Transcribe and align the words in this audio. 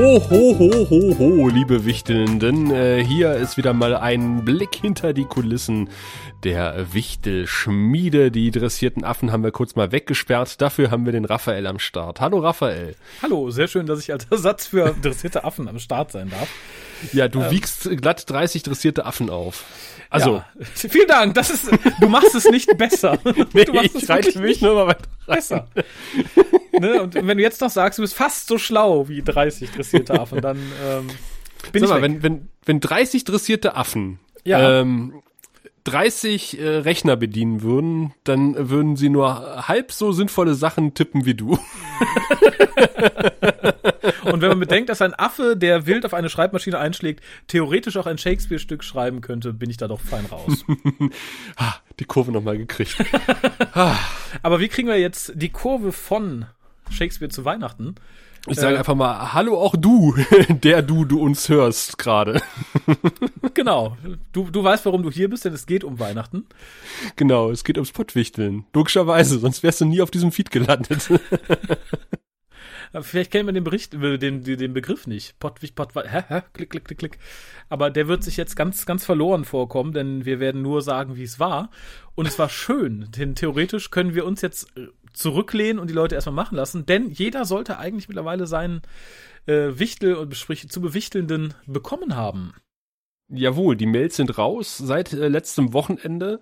Ho, 0.00 0.18
ho, 0.30 0.58
ho, 0.58 0.88
ho, 0.88 1.18
ho, 1.18 1.48
liebe 1.48 1.84
Wichtelnden. 1.84 2.70
Äh, 2.70 3.04
hier 3.04 3.34
ist 3.34 3.58
wieder 3.58 3.74
mal 3.74 3.94
ein 3.94 4.46
Blick 4.46 4.74
hinter 4.74 5.12
die 5.12 5.26
Kulissen 5.26 5.90
der 6.42 6.94
Wichtelschmiede. 6.94 8.30
Die 8.30 8.50
dressierten 8.50 9.04
Affen 9.04 9.30
haben 9.30 9.44
wir 9.44 9.50
kurz 9.50 9.74
mal 9.74 9.92
weggesperrt. 9.92 10.58
Dafür 10.62 10.90
haben 10.90 11.04
wir 11.04 11.12
den 11.12 11.26
Raphael 11.26 11.66
am 11.66 11.78
Start. 11.78 12.22
Hallo 12.22 12.38
Raphael. 12.38 12.96
Hallo, 13.20 13.50
sehr 13.50 13.68
schön, 13.68 13.84
dass 13.84 14.00
ich 14.00 14.10
als 14.10 14.24
Ersatz 14.30 14.68
für 14.68 14.94
dressierte 15.02 15.44
Affen 15.44 15.68
am 15.68 15.78
Start 15.78 16.12
sein 16.12 16.30
darf. 16.30 16.48
Ja, 17.12 17.28
du 17.28 17.42
ähm, 17.42 17.50
wiegst 17.50 17.90
glatt 17.98 18.24
30 18.30 18.62
dressierte 18.62 19.04
Affen 19.04 19.28
auf. 19.28 19.66
Also. 20.10 20.36
Ja, 20.36 20.44
vielen 20.74 21.08
Dank, 21.08 21.34
das 21.34 21.50
ist, 21.50 21.70
du 22.00 22.08
machst 22.08 22.34
es 22.34 22.44
nicht 22.50 22.76
besser. 22.76 23.18
nee, 23.52 23.64
du 23.64 23.72
machst 23.72 23.94
ich 23.94 24.02
es 24.02 24.08
reite 24.08 24.40
mich 24.40 24.60
nur 24.60 24.74
mal 24.74 24.88
weiter 24.88 25.08
besser. 25.26 25.68
ne? 26.72 27.02
Und 27.02 27.14
wenn 27.14 27.38
du 27.38 27.42
jetzt 27.42 27.60
noch 27.60 27.70
sagst, 27.70 27.98
du 27.98 28.02
bist 28.02 28.14
fast 28.14 28.48
so 28.48 28.58
schlau 28.58 29.08
wie 29.08 29.22
30 29.22 29.70
dressierte 29.70 30.18
Affen, 30.18 30.40
dann 30.40 30.58
ähm, 30.84 31.06
bin 31.72 31.86
Sag 31.86 31.88
ich 31.88 31.88
mal, 31.88 32.02
wenn, 32.02 32.22
wenn, 32.22 32.48
wenn 32.64 32.80
30 32.80 33.24
dressierte 33.24 33.76
Affen 33.76 34.18
ja. 34.44 34.80
ähm, 34.80 35.22
30 35.84 36.58
äh, 36.58 36.68
Rechner 36.78 37.16
bedienen 37.16 37.62
würden, 37.62 38.12
dann 38.24 38.70
würden 38.70 38.96
sie 38.96 39.08
nur 39.08 39.68
halb 39.68 39.92
so 39.92 40.12
sinnvolle 40.12 40.54
Sachen 40.54 40.94
tippen 40.94 41.24
wie 41.24 41.34
du. 41.34 41.58
Und 44.24 44.40
wenn 44.40 44.48
man 44.48 44.60
bedenkt, 44.60 44.88
dass 44.88 45.02
ein 45.02 45.14
Affe, 45.14 45.56
der 45.56 45.86
wild 45.86 46.04
auf 46.04 46.14
eine 46.14 46.28
Schreibmaschine 46.28 46.78
einschlägt, 46.78 47.22
theoretisch 47.46 47.96
auch 47.96 48.06
ein 48.06 48.18
Shakespeare-Stück 48.18 48.84
schreiben 48.84 49.20
könnte, 49.20 49.52
bin 49.52 49.70
ich 49.70 49.76
da 49.76 49.88
doch 49.88 50.00
fein 50.00 50.26
raus. 50.26 50.64
ah, 51.56 51.74
die 51.98 52.04
Kurve 52.04 52.32
nochmal 52.32 52.58
gekriegt. 52.58 52.96
Aber 54.42 54.60
wie 54.60 54.68
kriegen 54.68 54.88
wir 54.88 54.98
jetzt 54.98 55.32
die 55.34 55.50
Kurve 55.50 55.92
von 55.92 56.46
Shakespeare 56.90 57.30
zu 57.30 57.44
Weihnachten? 57.44 57.96
Ich 58.46 58.56
sage 58.56 58.76
äh, 58.76 58.78
einfach 58.78 58.94
mal, 58.94 59.34
hallo 59.34 59.58
auch 59.58 59.76
du, 59.76 60.16
der 60.48 60.80
du, 60.82 61.04
du 61.04 61.20
uns 61.20 61.48
hörst 61.48 61.98
gerade. 61.98 62.40
genau. 63.52 63.98
Du, 64.32 64.50
du 64.50 64.64
weißt, 64.64 64.86
warum 64.86 65.02
du 65.02 65.10
hier 65.10 65.28
bist, 65.28 65.44
denn 65.44 65.52
es 65.52 65.66
geht 65.66 65.84
um 65.84 65.98
Weihnachten. 65.98 66.46
Genau, 67.16 67.50
es 67.50 67.64
geht 67.64 67.76
ums 67.76 67.92
Pottwichteln. 67.92 68.64
Logischerweise, 68.72 69.38
sonst 69.38 69.62
wärst 69.62 69.82
du 69.82 69.84
nie 69.84 70.00
auf 70.00 70.10
diesem 70.10 70.32
Feed 70.32 70.50
gelandet. 70.50 71.10
Vielleicht 73.00 73.30
kennen 73.30 73.46
wir 73.46 73.52
den 73.52 73.64
Bericht, 73.64 73.94
äh, 73.94 74.18
den, 74.18 74.42
den 74.42 74.72
Begriff 74.72 75.06
nicht. 75.06 75.38
Pottwich, 75.38 75.74
Pott, 75.74 75.94
hä, 75.94 76.22
hä, 76.26 76.42
klick, 76.52 76.70
klick, 76.70 76.84
klick, 76.84 76.98
klick. 76.98 77.18
Aber 77.68 77.90
der 77.90 78.08
wird 78.08 78.24
sich 78.24 78.36
jetzt 78.36 78.56
ganz, 78.56 78.84
ganz 78.86 79.04
verloren 79.04 79.44
vorkommen, 79.44 79.92
denn 79.92 80.24
wir 80.24 80.40
werden 80.40 80.62
nur 80.62 80.82
sagen, 80.82 81.16
wie 81.16 81.22
es 81.22 81.38
war. 81.38 81.70
Und 82.14 82.26
es 82.26 82.38
war 82.38 82.48
schön, 82.48 83.08
denn 83.16 83.34
theoretisch 83.34 83.90
können 83.90 84.14
wir 84.14 84.26
uns 84.26 84.42
jetzt 84.42 84.76
äh, 84.76 84.88
zurücklehnen 85.12 85.78
und 85.78 85.88
die 85.88 85.94
Leute 85.94 86.14
erstmal 86.14 86.34
machen 86.34 86.56
lassen, 86.56 86.86
denn 86.86 87.10
jeder 87.10 87.44
sollte 87.44 87.78
eigentlich 87.78 88.08
mittlerweile 88.08 88.46
seinen 88.46 88.82
äh, 89.46 89.78
Wichtel 89.78 90.14
und 90.14 90.36
sprich 90.36 90.68
zu 90.68 90.80
bewichtelnden 90.80 91.54
bekommen 91.66 92.16
haben. 92.16 92.54
Jawohl, 93.28 93.76
die 93.76 93.86
Mails 93.86 94.16
sind 94.16 94.38
raus 94.38 94.76
seit 94.78 95.12
äh, 95.12 95.28
letztem 95.28 95.72
Wochenende. 95.72 96.40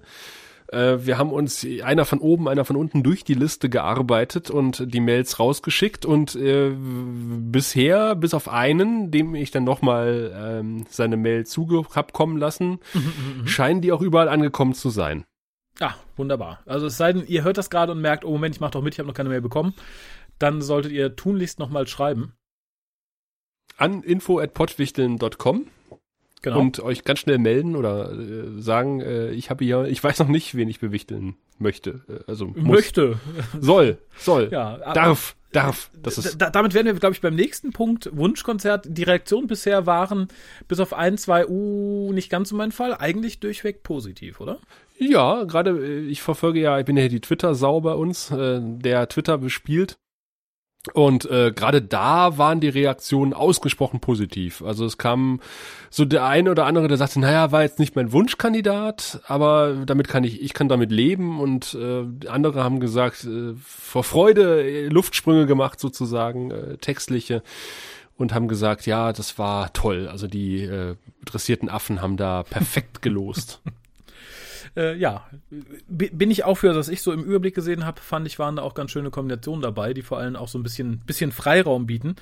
Äh, 0.68 1.06
wir 1.06 1.18
haben 1.18 1.32
uns 1.32 1.66
einer 1.82 2.04
von 2.04 2.18
oben, 2.18 2.48
einer 2.48 2.64
von 2.64 2.76
unten 2.76 3.02
durch 3.02 3.24
die 3.24 3.34
Liste 3.34 3.68
gearbeitet 3.68 4.50
und 4.50 4.92
die 4.92 5.00
Mails 5.00 5.38
rausgeschickt 5.38 6.04
und 6.04 6.34
äh, 6.36 6.72
bisher, 6.76 8.14
bis 8.14 8.34
auf 8.34 8.48
einen, 8.48 9.10
dem 9.10 9.34
ich 9.34 9.50
dann 9.50 9.64
nochmal 9.64 10.32
ähm, 10.34 10.84
seine 10.90 11.16
Mail 11.16 11.46
zuge 11.46 11.82
hab 11.94 12.12
kommen 12.12 12.36
lassen, 12.36 12.80
mhm, 12.92 13.00
mhm, 13.00 13.40
mhm, 13.40 13.46
scheinen 13.46 13.80
die 13.80 13.92
auch 13.92 14.02
überall 14.02 14.28
angekommen 14.28 14.74
zu 14.74 14.90
sein. 14.90 15.24
Ah, 15.80 15.94
wunderbar. 16.16 16.60
Also 16.66 16.86
es 16.86 16.96
sei 16.96 17.12
denn, 17.12 17.26
ihr 17.26 17.44
hört 17.44 17.56
das 17.56 17.70
gerade 17.70 17.92
und 17.92 18.00
merkt, 18.00 18.24
oh 18.24 18.32
Moment, 18.32 18.56
ich 18.56 18.60
mach 18.60 18.70
doch 18.70 18.82
mit, 18.82 18.94
ich 18.94 18.98
habe 18.98 19.06
noch 19.06 19.14
keine 19.14 19.28
Mail 19.28 19.40
bekommen. 19.40 19.74
Dann 20.38 20.60
solltet 20.60 20.92
ihr 20.92 21.16
tunlichst 21.16 21.58
nochmal 21.58 21.86
schreiben. 21.86 22.34
An 23.76 24.02
info 24.02 24.40
at 24.40 24.54
Genau. 26.42 26.60
Und 26.60 26.80
euch 26.80 27.04
ganz 27.04 27.20
schnell 27.20 27.38
melden 27.38 27.76
oder 27.76 28.12
äh, 28.12 28.60
sagen, 28.60 29.00
äh, 29.00 29.30
ich 29.30 29.50
habe 29.50 29.64
hier, 29.64 29.84
ich 29.84 30.02
weiß 30.02 30.18
noch 30.20 30.28
nicht, 30.28 30.54
wen 30.54 30.68
ich 30.68 30.80
bewichteln 30.80 31.36
möchte. 31.58 32.00
Äh, 32.08 32.30
also 32.30 32.46
muss, 32.46 32.56
möchte. 32.56 33.18
Soll, 33.60 33.98
soll, 34.16 34.48
ja, 34.52 34.78
darf, 34.92 35.36
darf. 35.52 35.90
Das 36.00 36.18
ist 36.18 36.38
da, 36.38 36.50
damit 36.50 36.74
werden 36.74 36.86
wir, 36.86 36.94
glaube 36.94 37.14
ich, 37.14 37.20
beim 37.20 37.34
nächsten 37.34 37.72
Punkt 37.72 38.08
Wunschkonzert. 38.12 38.86
Die 38.88 39.02
Reaktionen 39.02 39.46
bisher 39.46 39.86
waren 39.86 40.28
bis 40.68 40.80
auf 40.80 40.92
ein, 40.92 41.18
zwei, 41.18 41.46
uh, 41.46 42.12
nicht 42.12 42.30
ganz 42.30 42.50
so 42.50 42.56
mein 42.56 42.72
Fall, 42.72 42.94
eigentlich 42.94 43.40
durchweg 43.40 43.82
positiv, 43.82 44.40
oder? 44.40 44.58
Ja, 44.98 45.44
gerade 45.44 45.70
äh, 45.70 46.00
ich 46.00 46.22
verfolge 46.22 46.60
ja, 46.60 46.78
ich 46.78 46.84
bin 46.84 46.96
ja 46.96 47.08
die 47.08 47.20
Twitter-Sau 47.20 47.80
bei 47.80 47.94
uns, 47.94 48.30
äh, 48.30 48.60
der 48.62 49.08
Twitter 49.08 49.38
bespielt. 49.38 49.98
Und 50.94 51.28
äh, 51.30 51.52
gerade 51.52 51.82
da 51.82 52.38
waren 52.38 52.60
die 52.60 52.68
Reaktionen 52.68 53.34
ausgesprochen 53.34 54.00
positiv. 54.00 54.62
Also 54.62 54.86
es 54.86 54.96
kam 54.96 55.40
so 55.90 56.04
der 56.04 56.24
eine 56.24 56.50
oder 56.50 56.66
andere, 56.66 56.88
der 56.88 56.96
sagte, 56.96 57.20
naja, 57.20 57.52
war 57.52 57.62
jetzt 57.62 57.78
nicht 57.78 57.96
mein 57.96 58.12
Wunschkandidat, 58.12 59.20
aber 59.26 59.74
damit 59.86 60.08
kann 60.08 60.24
ich, 60.24 60.40
ich 60.40 60.54
kann 60.54 60.68
damit 60.68 60.90
leben. 60.90 61.40
Und 61.40 61.74
äh, 61.74 62.28
andere 62.28 62.62
haben 62.62 62.80
gesagt, 62.80 63.24
äh, 63.24 63.54
vor 63.62 64.04
Freude 64.04 64.62
äh, 64.62 64.88
Luftsprünge 64.88 65.46
gemacht 65.46 65.80
sozusagen, 65.80 66.50
äh, 66.52 66.76
textliche 66.78 67.42
und 68.16 68.32
haben 68.32 68.48
gesagt, 68.48 68.86
ja, 68.86 69.12
das 69.12 69.38
war 69.38 69.72
toll. 69.72 70.08
Also 70.08 70.26
die 70.26 70.62
äh, 70.62 70.96
dressierten 71.24 71.68
Affen 71.68 72.00
haben 72.00 72.16
da 72.16 72.44
perfekt 72.44 73.02
gelost. 73.02 73.60
äh, 74.76 74.96
ja, 74.96 75.26
bin 75.88 76.30
ich 76.30 76.44
auch 76.44 76.56
für, 76.56 76.72
dass 76.72 76.88
ich 76.88 77.02
so 77.02 77.12
im 77.12 77.22
Überblick 77.22 77.54
gesehen 77.54 77.84
habe, 77.84 78.00
fand 78.00 78.26
ich, 78.26 78.38
waren 78.38 78.56
da 78.56 78.62
auch 78.62 78.74
ganz 78.74 78.90
schöne 78.90 79.10
Kombinationen 79.10 79.62
dabei, 79.62 79.94
die 79.94 80.02
vor 80.02 80.18
allem 80.18 80.36
auch 80.36 80.48
so 80.48 80.58
ein 80.58 80.62
bisschen, 80.62 81.00
bisschen 81.00 81.32
Freiraum 81.32 81.86
bieten. 81.86 82.16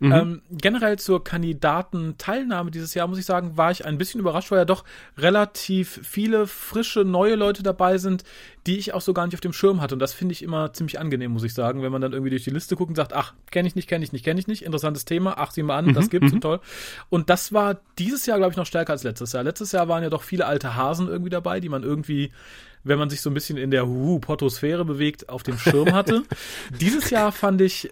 Mhm. 0.00 0.12
Ähm, 0.12 0.42
generell 0.50 0.98
zur 0.98 1.24
Kandidatenteilnahme 1.24 2.70
dieses 2.70 2.94
Jahr, 2.94 3.06
muss 3.08 3.18
ich 3.18 3.26
sagen, 3.26 3.56
war 3.56 3.70
ich 3.70 3.84
ein 3.84 3.98
bisschen 3.98 4.20
überrascht, 4.20 4.50
weil 4.50 4.58
ja 4.58 4.64
doch 4.64 4.84
relativ 5.16 6.00
viele 6.02 6.46
frische, 6.46 7.04
neue 7.04 7.34
Leute 7.34 7.62
dabei 7.62 7.98
sind, 7.98 8.24
die 8.68 8.76
ich 8.76 8.92
auch 8.92 9.00
so 9.00 9.14
gar 9.14 9.24
nicht 9.24 9.34
auf 9.34 9.40
dem 9.40 9.54
Schirm 9.54 9.80
hatte. 9.80 9.94
Und 9.94 9.98
das 10.00 10.12
finde 10.12 10.32
ich 10.32 10.42
immer 10.42 10.72
ziemlich 10.74 11.00
angenehm, 11.00 11.32
muss 11.32 11.42
ich 11.42 11.54
sagen, 11.54 11.82
wenn 11.82 11.90
man 11.90 12.02
dann 12.02 12.12
irgendwie 12.12 12.30
durch 12.30 12.44
die 12.44 12.50
Liste 12.50 12.76
guckt 12.76 12.90
und 12.90 12.96
sagt, 12.96 13.14
ach, 13.14 13.32
kenne 13.50 13.66
ich 13.66 13.74
nicht, 13.74 13.88
kenne 13.88 14.04
ich 14.04 14.12
nicht, 14.12 14.24
kenne 14.24 14.38
ich 14.38 14.46
nicht, 14.46 14.62
interessantes 14.62 15.06
Thema, 15.06 15.34
ach, 15.38 15.52
sieh 15.52 15.62
mal 15.62 15.78
an, 15.78 15.86
mhm. 15.86 15.94
das 15.94 16.10
gibt's 16.10 16.32
und 16.32 16.38
mhm. 16.38 16.42
toll. 16.42 16.60
Und 17.08 17.30
das 17.30 17.52
war 17.52 17.80
dieses 17.98 18.26
Jahr, 18.26 18.36
glaube 18.36 18.52
ich, 18.52 18.58
noch 18.58 18.66
stärker 18.66 18.92
als 18.92 19.04
letztes 19.04 19.32
Jahr. 19.32 19.42
Letztes 19.42 19.72
Jahr 19.72 19.88
waren 19.88 20.02
ja 20.02 20.10
doch 20.10 20.22
viele 20.22 20.46
alte 20.46 20.76
Hasen 20.76 21.08
irgendwie 21.08 21.30
dabei, 21.30 21.60
die 21.60 21.70
man 21.70 21.82
irgendwie 21.88 22.30
wenn 22.84 22.98
man 22.98 23.10
sich 23.10 23.20
so 23.20 23.28
ein 23.28 23.34
bisschen 23.34 23.58
in 23.58 23.70
der 23.70 23.86
Huhu 23.86 24.18
Potosphäre 24.18 24.84
bewegt, 24.84 25.28
auf 25.28 25.42
dem 25.42 25.58
Schirm 25.58 25.92
hatte. 25.92 26.22
Dieses 26.80 27.10
Jahr 27.10 27.32
fand 27.32 27.60
ich 27.60 27.90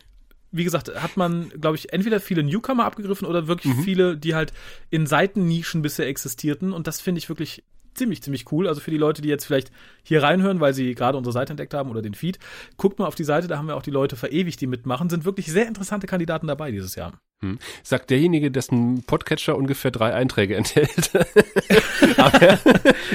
wie 0.52 0.64
gesagt, 0.64 0.90
hat 1.02 1.16
man, 1.16 1.50
glaube 1.50 1.76
ich, 1.76 1.92
entweder 1.92 2.18
viele 2.18 2.42
Newcomer 2.42 2.86
abgegriffen 2.86 3.26
oder 3.26 3.46
wirklich 3.46 3.74
mhm. 3.74 3.82
viele, 3.82 4.16
die 4.16 4.34
halt 4.34 4.52
in 4.88 5.06
Seitennischen 5.06 5.82
bisher 5.82 6.06
existierten. 6.06 6.72
Und 6.72 6.86
das 6.86 7.00
finde 7.00 7.18
ich 7.18 7.28
wirklich 7.28 7.62
ziemlich, 7.94 8.22
ziemlich 8.22 8.50
cool. 8.52 8.68
Also 8.68 8.80
für 8.80 8.90
die 8.90 8.96
Leute, 8.96 9.22
die 9.22 9.28
jetzt 9.28 9.44
vielleicht 9.44 9.70
hier 10.02 10.22
reinhören, 10.22 10.60
weil 10.60 10.72
sie 10.72 10.94
gerade 10.94 11.18
unsere 11.18 11.32
Seite 11.32 11.52
entdeckt 11.52 11.74
haben 11.74 11.90
oder 11.90 12.00
den 12.00 12.14
Feed, 12.14 12.38
guckt 12.76 12.98
mal 12.98 13.06
auf 13.06 13.14
die 13.14 13.24
Seite, 13.24 13.48
da 13.48 13.58
haben 13.58 13.68
wir 13.68 13.76
auch 13.76 13.82
die 13.82 13.90
Leute 13.90 14.16
verewigt, 14.16 14.60
die 14.60 14.66
mitmachen. 14.66 15.10
Sind 15.10 15.24
wirklich 15.24 15.46
sehr 15.46 15.66
interessante 15.66 16.06
Kandidaten 16.06 16.46
dabei 16.46 16.70
dieses 16.70 16.94
Jahr. 16.94 17.12
Hm. 17.42 17.58
Sagt 17.82 18.10
derjenige, 18.10 18.50
dessen 18.50 19.02
Podcatcher 19.02 19.56
ungefähr 19.56 19.90
drei 19.90 20.14
Einträge 20.14 20.56
enthält. 20.56 21.10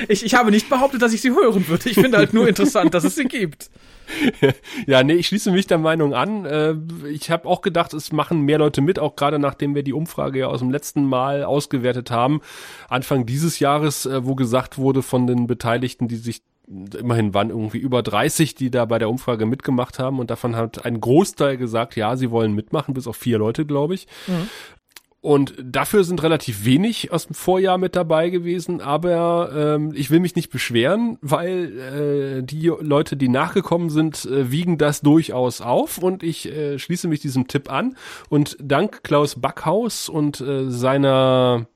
ich, 0.08 0.26
ich 0.26 0.36
habe 0.36 0.52
nicht 0.52 0.70
behauptet, 0.70 1.02
dass 1.02 1.14
ich 1.14 1.22
sie 1.22 1.32
hören 1.32 1.68
würde. 1.68 1.90
Ich 1.90 1.96
finde 1.96 2.18
halt 2.18 2.34
nur 2.34 2.48
interessant, 2.48 2.94
dass 2.94 3.04
es 3.04 3.16
sie 3.16 3.26
gibt. 3.26 3.70
Ja, 4.88 5.04
nee, 5.04 5.14
ich 5.14 5.28
schließe 5.28 5.52
mich 5.52 5.68
der 5.68 5.78
Meinung 5.78 6.14
an. 6.14 6.46
Äh, 6.46 6.76
ich 7.10 7.32
habe 7.32 7.48
auch 7.48 7.62
gedacht, 7.62 7.94
es 7.94 8.12
machen 8.12 8.42
mehr 8.42 8.58
Leute 8.58 8.82
mit, 8.82 9.00
auch 9.00 9.16
gerade 9.16 9.40
nachdem 9.40 9.76
wir 9.76 9.84
die 9.84 9.94
Umfrage 9.94 10.40
ja 10.40 10.48
aus 10.48 10.60
dem 10.60 10.70
letzten 10.70 11.06
Mal 11.06 11.44
ausgewertet 11.44 12.12
haben, 12.12 12.42
Anfang 12.90 13.26
dieses 13.26 13.60
Jahres, 13.60 14.06
äh, 14.06 14.26
wo 14.26 14.36
gesagt 14.36 14.78
wurde 14.78 15.02
von 15.02 15.28
den 15.28 15.48
Beteiligten, 15.48 16.08
die 16.08 16.18
sich 16.18 16.42
immerhin 16.98 17.34
waren 17.34 17.50
irgendwie 17.50 17.80
über 17.80 18.02
30, 18.02 18.56
die 18.56 18.72
da 18.72 18.86
bei 18.86 18.98
der 18.98 19.10
Umfrage 19.10 19.46
mitgemacht 19.46 20.00
haben 20.00 20.20
und 20.20 20.32
davon 20.32 20.56
hat 20.56 20.86
ein 20.86 21.02
Großteil 21.02 21.58
gesagt, 21.58 21.96
ja, 21.96 22.16
sie 22.16 22.32
wollen 22.32 22.54
mitmachen, 22.54 22.94
bis 22.94 23.08
auf 23.08 23.18
vier 23.18 23.40
Leute, 23.40 23.66
glaube 23.66 23.94
ich. 23.94 24.08
Mhm. 24.28 24.50
Und 25.22 25.54
dafür 25.64 26.04
sind 26.04 26.24
relativ 26.24 26.66
wenig 26.66 27.12
aus 27.12 27.28
dem 27.28 27.36
Vorjahr 27.36 27.78
mit 27.78 27.96
dabei 27.96 28.32
gewesen, 28.32 28.82
aber 28.82 29.76
ähm, 29.76 29.92
ich 29.94 30.10
will 30.10 30.20
mich 30.20 30.36
nicht 30.36 30.50
beschweren, 30.50 31.20
weil 31.22 32.40
äh, 32.40 32.44
die 32.44 32.72
Leute, 32.80 33.16
die 33.16 33.30
nachgekommen 33.30 33.92
sind, 33.92 34.26
äh, 34.26 34.50
wiegen 34.50 34.80
das 34.80 35.02
durchaus 35.02 35.62
auf 35.62 36.00
und 36.00 36.24
ich 36.24 36.48
äh, 36.48 36.80
schließe 36.80 37.08
mich 37.08 37.20
diesem 37.20 37.48
Tipp 37.48 37.72
an. 37.72 37.98
Und 38.30 38.58
dank 38.60 39.04
Klaus 39.04 39.40
Backhaus 39.40 40.10
und 40.10 40.42
äh, 40.42 40.72
seiner 40.72 41.68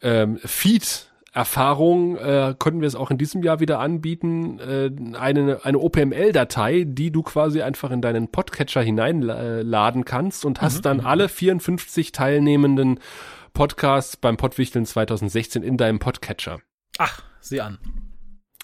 ähm, 0.00 0.38
Feed 0.44 1.10
Erfahrung 1.36 2.16
äh, 2.16 2.54
konnten 2.58 2.80
wir 2.80 2.88
es 2.88 2.94
auch 2.94 3.10
in 3.10 3.18
diesem 3.18 3.42
Jahr 3.42 3.60
wieder 3.60 3.78
anbieten, 3.78 4.58
äh, 4.58 4.90
eine, 5.18 5.66
eine 5.66 5.78
OPML-Datei, 5.78 6.84
die 6.88 7.10
du 7.10 7.22
quasi 7.22 7.60
einfach 7.60 7.90
in 7.90 8.00
deinen 8.00 8.28
Podcatcher 8.28 8.80
hineinladen 8.80 10.06
kannst 10.06 10.46
und 10.46 10.62
hast 10.62 10.78
mhm. 10.78 10.82
dann 10.82 11.00
alle 11.00 11.28
54 11.28 12.12
teilnehmenden 12.12 13.00
Podcasts 13.52 14.16
beim 14.16 14.38
Podwichteln 14.38 14.86
2016 14.86 15.62
in 15.62 15.76
deinem 15.76 15.98
Podcatcher. 15.98 16.60
Ach, 16.96 17.22
sieh 17.42 17.60
an. 17.60 17.78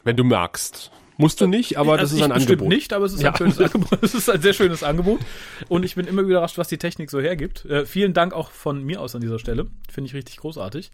Wenn 0.02 0.16
du 0.16 0.24
magst. 0.24 0.90
Musst 1.18 1.42
du 1.42 1.46
nicht, 1.46 1.76
aber 1.76 1.92
also 1.92 2.04
das 2.04 2.12
ist 2.14 2.22
ein 2.22 2.32
Angebot. 2.32 2.68
nicht, 2.68 2.94
aber 2.94 3.04
es 3.04 3.12
ist 3.12 3.20
ja. 3.20 3.32
ein 3.32 3.36
schönes 3.36 3.60
Angebot. 3.60 4.02
Es 4.02 4.14
ist 4.14 4.30
ein 4.30 4.40
sehr 4.40 4.54
schönes 4.54 4.82
Angebot. 4.82 5.20
Und 5.68 5.84
ich 5.84 5.94
bin 5.94 6.06
immer 6.06 6.22
überrascht, 6.22 6.56
was 6.56 6.68
die 6.68 6.78
Technik 6.78 7.10
so 7.10 7.20
hergibt. 7.20 7.66
Äh, 7.66 7.84
vielen 7.84 8.14
Dank 8.14 8.32
auch 8.32 8.50
von 8.50 8.82
mir 8.82 9.02
aus 9.02 9.14
an 9.14 9.20
dieser 9.20 9.38
Stelle. 9.38 9.66
Finde 9.90 10.08
ich 10.08 10.14
richtig 10.14 10.38
großartig. 10.38 10.90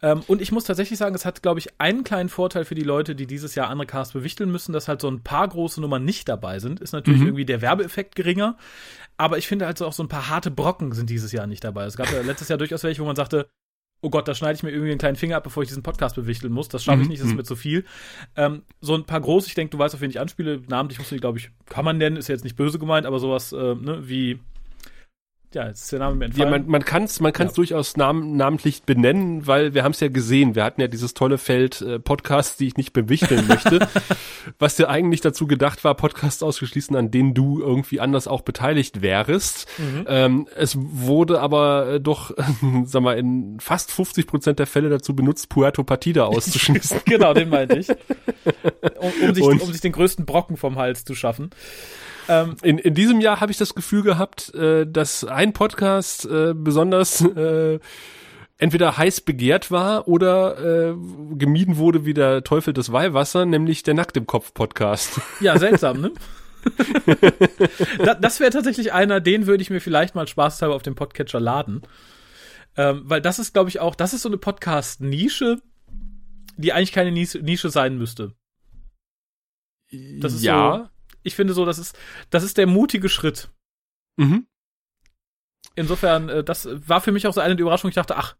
Ähm, 0.00 0.22
und 0.26 0.40
ich 0.40 0.52
muss 0.52 0.64
tatsächlich 0.64 0.98
sagen, 0.98 1.14
es 1.14 1.24
hat, 1.24 1.42
glaube 1.42 1.58
ich, 1.58 1.80
einen 1.80 2.04
kleinen 2.04 2.28
Vorteil 2.28 2.64
für 2.64 2.74
die 2.74 2.82
Leute, 2.82 3.14
die 3.14 3.26
dieses 3.26 3.54
Jahr 3.54 3.68
andere 3.68 3.86
Casts 3.86 4.12
bewichteln 4.12 4.50
müssen, 4.50 4.72
dass 4.72 4.88
halt 4.88 5.00
so 5.00 5.08
ein 5.08 5.22
paar 5.22 5.48
große 5.48 5.80
Nummern 5.80 6.04
nicht 6.04 6.28
dabei 6.28 6.58
sind. 6.60 6.80
Ist 6.80 6.92
natürlich 6.92 7.20
mhm. 7.20 7.28
irgendwie 7.28 7.44
der 7.44 7.62
Werbeeffekt 7.62 8.14
geringer. 8.14 8.56
Aber 9.16 9.38
ich 9.38 9.48
finde 9.48 9.66
halt 9.66 9.78
so 9.78 9.86
auch 9.86 9.92
so 9.92 10.02
ein 10.02 10.08
paar 10.08 10.28
harte 10.28 10.50
Brocken 10.50 10.92
sind 10.92 11.10
dieses 11.10 11.32
Jahr 11.32 11.46
nicht 11.46 11.64
dabei. 11.64 11.84
Es 11.84 11.96
gab 11.96 12.10
ja 12.12 12.20
letztes 12.20 12.48
Jahr 12.48 12.58
durchaus 12.58 12.84
welche, 12.84 13.02
wo 13.02 13.06
man 13.06 13.16
sagte, 13.16 13.48
oh 14.00 14.10
Gott, 14.10 14.28
da 14.28 14.34
schneide 14.34 14.54
ich 14.54 14.62
mir 14.62 14.70
irgendwie 14.70 14.90
einen 14.90 15.00
kleinen 15.00 15.16
Finger 15.16 15.36
ab, 15.36 15.42
bevor 15.42 15.64
ich 15.64 15.68
diesen 15.68 15.82
Podcast 15.82 16.14
bewichteln 16.14 16.52
muss. 16.52 16.68
Das 16.68 16.84
schaffe 16.84 17.00
ich 17.00 17.06
mhm. 17.06 17.10
nicht, 17.10 17.20
das 17.20 17.26
ist 17.26 17.32
mhm. 17.32 17.38
mir 17.38 17.44
zu 17.44 17.56
viel. 17.56 17.84
Ähm, 18.36 18.62
so 18.80 18.94
ein 18.94 19.04
paar 19.04 19.20
große, 19.20 19.48
ich 19.48 19.54
denke, 19.54 19.72
du 19.72 19.78
weißt, 19.78 19.94
auf 19.94 20.00
wen 20.00 20.10
ich 20.10 20.20
anspiele. 20.20 20.62
Namentlich 20.68 21.00
muss 21.00 21.10
ich, 21.10 21.20
glaube 21.20 21.38
ich, 21.38 21.50
kann 21.66 21.84
man 21.84 21.98
nennen, 21.98 22.16
ist 22.16 22.28
ja 22.28 22.34
jetzt 22.34 22.44
nicht 22.44 22.56
böse 22.56 22.78
gemeint, 22.78 23.06
aber 23.06 23.18
sowas 23.18 23.52
äh, 23.52 23.74
ne, 23.74 24.08
wie 24.08 24.38
ja, 25.54 25.66
jetzt 25.66 25.82
ist 25.82 25.92
der 25.92 26.00
Name 26.00 26.16
mir 26.16 26.24
entfallen. 26.26 26.52
Ja, 26.52 26.58
man, 26.58 26.68
man 26.68 26.84
kann 26.84 27.04
es 27.04 27.20
man 27.20 27.32
kann's 27.32 27.52
ja. 27.52 27.56
durchaus 27.56 27.96
nam 27.96 28.36
namentlich 28.36 28.82
benennen, 28.82 29.46
weil 29.46 29.72
wir 29.72 29.82
haben 29.82 29.92
es 29.92 30.00
ja 30.00 30.08
gesehen. 30.08 30.54
Wir 30.54 30.62
hatten 30.62 30.80
ja 30.80 30.88
dieses 30.88 31.14
tolle 31.14 31.38
Feld 31.38 31.80
äh, 31.80 31.98
Podcasts, 31.98 32.58
die 32.58 32.66
ich 32.66 32.76
nicht 32.76 32.92
bewichteln 32.92 33.46
möchte, 33.46 33.88
was 34.58 34.76
ja 34.76 34.88
eigentlich 34.88 35.22
dazu 35.22 35.46
gedacht 35.46 35.84
war, 35.84 35.94
Podcasts 35.94 36.42
auszuschließen, 36.42 36.94
an 36.96 37.10
denen 37.10 37.32
du 37.32 37.60
irgendwie 37.60 37.98
anders 37.98 38.28
auch 38.28 38.42
beteiligt 38.42 39.00
wärst. 39.00 39.66
Mhm. 39.78 40.04
Ähm, 40.06 40.48
es 40.54 40.76
wurde 40.78 41.40
aber 41.40 41.94
äh, 41.94 42.00
doch, 42.00 42.32
sag 42.84 43.02
mal, 43.02 43.16
in 43.16 43.58
fast 43.58 43.90
50 43.90 44.26
Prozent 44.26 44.58
der 44.58 44.66
Fälle 44.66 44.90
dazu 44.90 45.16
benutzt, 45.16 45.48
Puerto 45.48 45.82
Partida 45.82 46.24
auszuschließen. 46.26 47.00
genau, 47.06 47.32
den 47.32 47.48
meinte 47.48 47.78
ich. 47.78 47.88
Um, 47.88 49.12
um, 49.22 49.34
sich, 49.34 49.44
um 49.44 49.72
sich 49.72 49.80
den 49.80 49.92
größten 49.92 50.26
Brocken 50.26 50.58
vom 50.58 50.76
Hals 50.76 51.06
zu 51.06 51.14
schaffen. 51.14 51.50
Ähm, 52.28 52.56
in, 52.62 52.78
in 52.78 52.94
diesem 52.94 53.20
Jahr 53.20 53.40
habe 53.40 53.50
ich 53.50 53.58
das 53.58 53.74
Gefühl 53.74 54.02
gehabt, 54.02 54.54
äh, 54.54 54.86
dass 54.86 55.24
ein 55.24 55.52
Podcast 55.52 56.26
äh, 56.26 56.52
besonders 56.54 57.22
äh, 57.22 57.78
entweder 58.58 58.96
heiß 58.96 59.22
begehrt 59.22 59.70
war 59.70 60.08
oder 60.08 60.90
äh, 60.90 60.94
gemieden 61.34 61.78
wurde 61.78 62.04
wie 62.04 62.14
der 62.14 62.44
Teufel 62.44 62.74
des 62.74 62.92
Weihwasser, 62.92 63.46
nämlich 63.46 63.82
der 63.82 63.94
Nackt 63.94 64.16
im 64.16 64.26
Kopf 64.26 64.52
Podcast. 64.52 65.20
Ja, 65.40 65.58
seltsam, 65.58 66.00
ne? 66.00 66.12
das 68.20 68.40
wäre 68.40 68.50
tatsächlich 68.50 68.92
einer, 68.92 69.20
den 69.20 69.46
würde 69.46 69.62
ich 69.62 69.70
mir 69.70 69.80
vielleicht 69.80 70.14
mal 70.14 70.26
spaßhalber 70.26 70.74
auf 70.74 70.82
dem 70.82 70.96
Podcatcher 70.96 71.40
laden. 71.40 71.82
Ähm, 72.76 73.02
weil 73.04 73.22
das 73.22 73.38
ist, 73.38 73.52
glaube 73.52 73.70
ich, 73.70 73.80
auch, 73.80 73.94
das 73.94 74.12
ist 74.12 74.22
so 74.22 74.28
eine 74.28 74.38
Podcast-Nische, 74.38 75.62
die 76.56 76.72
eigentlich 76.72 76.92
keine 76.92 77.12
Nische 77.12 77.70
sein 77.70 77.96
müsste. 77.96 78.34
Das 80.20 80.34
ist 80.34 80.42
ja. 80.42 80.90
Ich 81.28 81.36
finde 81.36 81.54
so, 81.54 81.64
das 81.64 81.78
ist, 81.78 81.96
das 82.30 82.42
ist 82.42 82.58
der 82.58 82.66
mutige 82.66 83.08
Schritt. 83.08 83.50
Mhm. 84.16 84.46
Insofern, 85.76 86.28
äh, 86.28 86.44
das 86.44 86.68
war 86.88 87.00
für 87.00 87.12
mich 87.12 87.26
auch 87.26 87.32
so 87.32 87.40
eine 87.40 87.54
der 87.54 87.62
Überraschungen. 87.62 87.90
Ich 87.90 87.96
dachte, 87.96 88.16
ach, 88.16 88.34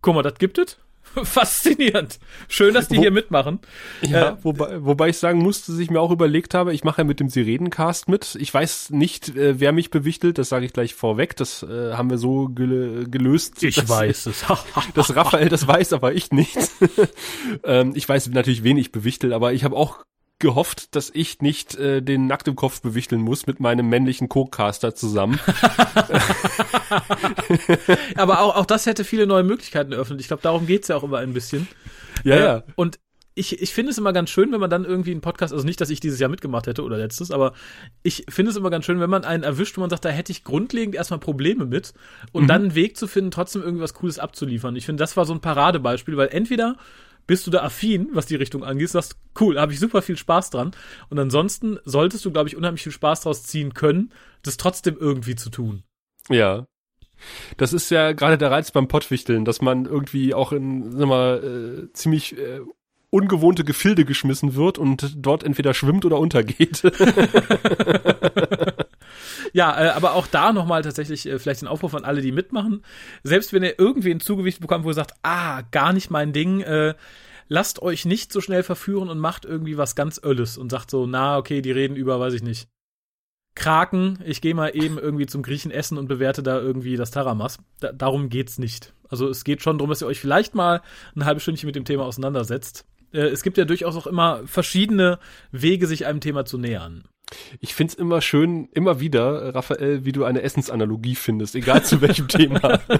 guck 0.00 0.14
mal, 0.14 0.22
das 0.22 0.38
gibt 0.38 0.58
es. 0.58 0.78
Faszinierend. 1.24 2.18
Schön, 2.48 2.74
dass 2.74 2.88
die 2.88 2.96
Wo, 2.96 3.00
hier 3.00 3.10
mitmachen. 3.10 3.60
Ja, 4.02 4.30
äh, 4.30 4.36
wobei, 4.42 4.84
wobei 4.84 5.08
ich 5.08 5.18
sagen 5.18 5.38
musste, 5.38 5.72
dass 5.72 5.80
ich 5.80 5.90
mir 5.90 6.00
auch 6.00 6.10
überlegt 6.10 6.54
habe, 6.54 6.74
ich 6.74 6.84
mache 6.84 7.02
ja 7.02 7.04
mit 7.04 7.20
dem 7.20 7.28
Sirenencast 7.28 8.08
mit. 8.08 8.36
Ich 8.40 8.52
weiß 8.52 8.90
nicht, 8.90 9.34
äh, 9.36 9.58
wer 9.58 9.72
mich 9.72 9.90
bewichtelt, 9.90 10.38
das 10.38 10.48
sage 10.48 10.66
ich 10.66 10.72
gleich 10.72 10.94
vorweg. 10.94 11.36
Das 11.36 11.62
äh, 11.62 11.94
haben 11.94 12.10
wir 12.10 12.18
so 12.18 12.48
gel 12.48 13.06
gelöst. 13.08 13.62
Ich 13.62 13.76
dass, 13.76 13.88
weiß 13.88 14.26
es. 14.26 14.44
dass 14.94 15.16
Raphael 15.16 15.48
das 15.48 15.66
weiß, 15.66 15.92
aber 15.92 16.12
ich 16.12 16.30
nicht. 16.32 16.56
ähm, 17.64 17.92
ich 17.94 18.08
weiß 18.08 18.28
natürlich, 18.28 18.62
wen 18.62 18.76
ich 18.76 18.92
bewichtel, 18.92 19.32
aber 19.32 19.52
ich 19.52 19.64
habe 19.64 19.76
auch 19.76 20.04
gehofft, 20.38 20.94
dass 20.94 21.10
ich 21.12 21.40
nicht 21.40 21.76
äh, 21.76 22.02
den 22.02 22.26
nackt 22.26 22.46
im 22.48 22.56
Kopf 22.56 22.82
bewichteln 22.82 23.22
muss 23.22 23.46
mit 23.46 23.60
meinem 23.60 23.88
männlichen 23.88 24.28
Co-Caster 24.28 24.94
zusammen. 24.94 25.40
Aber 28.16 28.40
auch, 28.40 28.56
auch 28.56 28.66
das 28.66 28.86
hätte 28.86 29.04
viele 29.04 29.26
neue 29.26 29.44
Möglichkeiten 29.44 29.92
eröffnet. 29.92 30.20
Ich 30.20 30.28
glaube, 30.28 30.42
darum 30.42 30.66
geht's 30.66 30.88
ja 30.88 30.96
auch 30.96 31.04
immer 31.04 31.18
ein 31.18 31.32
bisschen. 31.32 31.68
Ja, 32.24 32.34
äh, 32.34 32.40
ja. 32.40 32.62
Und 32.74 32.98
ich, 33.38 33.60
ich 33.60 33.74
finde 33.74 33.92
es 33.92 33.98
immer 33.98 34.14
ganz 34.14 34.30
schön, 34.30 34.50
wenn 34.50 34.60
man 34.60 34.70
dann 34.70 34.86
irgendwie 34.86 35.10
einen 35.10 35.20
Podcast, 35.20 35.52
also 35.52 35.64
nicht, 35.64 35.80
dass 35.80 35.90
ich 35.90 36.00
dieses 36.00 36.18
Jahr 36.18 36.30
mitgemacht 36.30 36.66
hätte 36.66 36.82
oder 36.82 36.96
letztes, 36.96 37.30
aber 37.30 37.52
ich 38.02 38.24
finde 38.30 38.50
es 38.50 38.56
immer 38.56 38.70
ganz 38.70 38.86
schön, 38.86 38.98
wenn 38.98 39.10
man 39.10 39.24
einen 39.24 39.42
erwischt, 39.42 39.76
wo 39.76 39.82
man 39.82 39.90
sagt, 39.90 40.06
da 40.06 40.08
hätte 40.08 40.32
ich 40.32 40.42
grundlegend 40.42 40.94
erstmal 40.94 41.20
Probleme 41.20 41.66
mit 41.66 41.92
und 42.32 42.44
mhm. 42.44 42.48
dann 42.48 42.62
einen 42.62 42.74
Weg 42.74 42.96
zu 42.96 43.06
finden, 43.06 43.30
trotzdem 43.30 43.60
irgendwie 43.60 43.82
was 43.82 43.92
Cooles 43.92 44.18
abzuliefern. 44.18 44.74
Ich 44.74 44.86
finde, 44.86 45.02
das 45.02 45.18
war 45.18 45.26
so 45.26 45.34
ein 45.34 45.40
Paradebeispiel, 45.40 46.16
weil 46.16 46.28
entweder 46.28 46.76
bist 47.26 47.46
du 47.46 47.50
da 47.50 47.62
affin, 47.62 48.08
was 48.12 48.26
die 48.26 48.36
Richtung 48.36 48.64
angeht, 48.64 48.90
sagst, 48.90 49.16
cool, 49.40 49.58
habe 49.58 49.72
ich 49.72 49.80
super 49.80 50.02
viel 50.02 50.16
Spaß 50.16 50.50
dran. 50.50 50.72
Und 51.08 51.18
ansonsten 51.18 51.78
solltest 51.84 52.24
du, 52.24 52.30
glaube 52.30 52.48
ich, 52.48 52.56
unheimlich 52.56 52.82
viel 52.82 52.92
Spaß 52.92 53.22
draus 53.22 53.42
ziehen 53.42 53.74
können, 53.74 54.12
das 54.42 54.56
trotzdem 54.56 54.96
irgendwie 54.98 55.34
zu 55.34 55.50
tun. 55.50 55.82
Ja. 56.28 56.66
Das 57.56 57.72
ist 57.72 57.90
ja 57.90 58.12
gerade 58.12 58.36
der 58.38 58.50
Reiz 58.50 58.70
beim 58.70 58.88
Pottwichteln, 58.88 59.44
dass 59.44 59.62
man 59.62 59.86
irgendwie 59.86 60.34
auch 60.34 60.52
in, 60.52 60.92
sag 60.92 61.08
mal, 61.08 61.88
äh, 61.88 61.92
ziemlich 61.94 62.36
äh, 62.36 62.60
ungewohnte 63.10 63.64
Gefilde 63.64 64.04
geschmissen 64.04 64.54
wird 64.54 64.78
und 64.78 65.14
dort 65.16 65.42
entweder 65.42 65.72
schwimmt 65.72 66.04
oder 66.04 66.18
untergeht. 66.18 66.82
ja, 69.56 69.86
äh, 69.86 69.88
aber 69.88 70.12
auch 70.12 70.26
da 70.26 70.52
nochmal 70.52 70.82
tatsächlich 70.82 71.26
äh, 71.26 71.38
vielleicht 71.38 71.62
ein 71.62 71.66
Aufruf 71.66 71.94
an 71.94 72.04
alle, 72.04 72.20
die 72.20 72.30
mitmachen. 72.30 72.84
Selbst 73.22 73.54
wenn 73.54 73.62
ihr 73.62 73.78
irgendwie 73.78 74.10
ein 74.10 74.20
Zugewicht 74.20 74.60
bekommt, 74.60 74.84
wo 74.84 74.90
ihr 74.90 74.94
sagt, 74.94 75.14
ah, 75.22 75.62
gar 75.70 75.94
nicht 75.94 76.10
mein 76.10 76.34
Ding, 76.34 76.60
äh, 76.60 76.94
lasst 77.48 77.80
euch 77.80 78.04
nicht 78.04 78.34
so 78.34 78.42
schnell 78.42 78.62
verführen 78.62 79.08
und 79.08 79.18
macht 79.18 79.46
irgendwie 79.46 79.78
was 79.78 79.96
ganz 79.96 80.20
Ölles 80.22 80.58
und 80.58 80.70
sagt 80.70 80.90
so, 80.90 81.06
na, 81.06 81.38
okay, 81.38 81.62
die 81.62 81.72
reden 81.72 81.96
über, 81.96 82.20
weiß 82.20 82.34
ich 82.34 82.42
nicht. 82.42 82.68
Kraken, 83.54 84.18
ich 84.26 84.42
gehe 84.42 84.54
mal 84.54 84.76
eben 84.76 84.98
irgendwie 84.98 85.24
zum 85.24 85.42
Griechen 85.42 85.70
essen 85.70 85.96
und 85.96 86.06
bewerte 86.06 86.42
da 86.42 86.60
irgendwie 86.60 86.96
das 86.96 87.10
Taramas. 87.10 87.56
Da, 87.80 87.92
darum 87.92 88.28
geht's 88.28 88.58
nicht. 88.58 88.92
Also 89.08 89.26
es 89.26 89.42
geht 89.42 89.62
schon 89.62 89.78
darum, 89.78 89.88
dass 89.88 90.02
ihr 90.02 90.06
euch 90.06 90.20
vielleicht 90.20 90.54
mal 90.54 90.82
ein 91.14 91.24
halbes 91.24 91.44
Stündchen 91.44 91.66
mit 91.66 91.76
dem 91.76 91.86
Thema 91.86 92.04
auseinandersetzt. 92.04 92.84
Äh, 93.12 93.20
es 93.20 93.42
gibt 93.42 93.58
ja 93.58 93.64
durchaus 93.64 93.96
auch 93.96 94.06
immer 94.06 94.42
verschiedene 94.46 95.18
Wege, 95.52 95.86
sich 95.86 96.06
einem 96.06 96.20
Thema 96.20 96.44
zu 96.44 96.58
nähern. 96.58 97.04
Ich 97.60 97.74
find's 97.74 97.94
immer 97.94 98.20
schön, 98.20 98.68
immer 98.72 99.00
wieder, 99.00 99.54
Raphael, 99.54 100.04
wie 100.04 100.12
du 100.12 100.24
eine 100.24 100.42
Essensanalogie 100.42 101.16
findest, 101.16 101.56
egal 101.56 101.82
zu 101.84 102.00
welchem 102.00 102.28
Thema. 102.28 102.80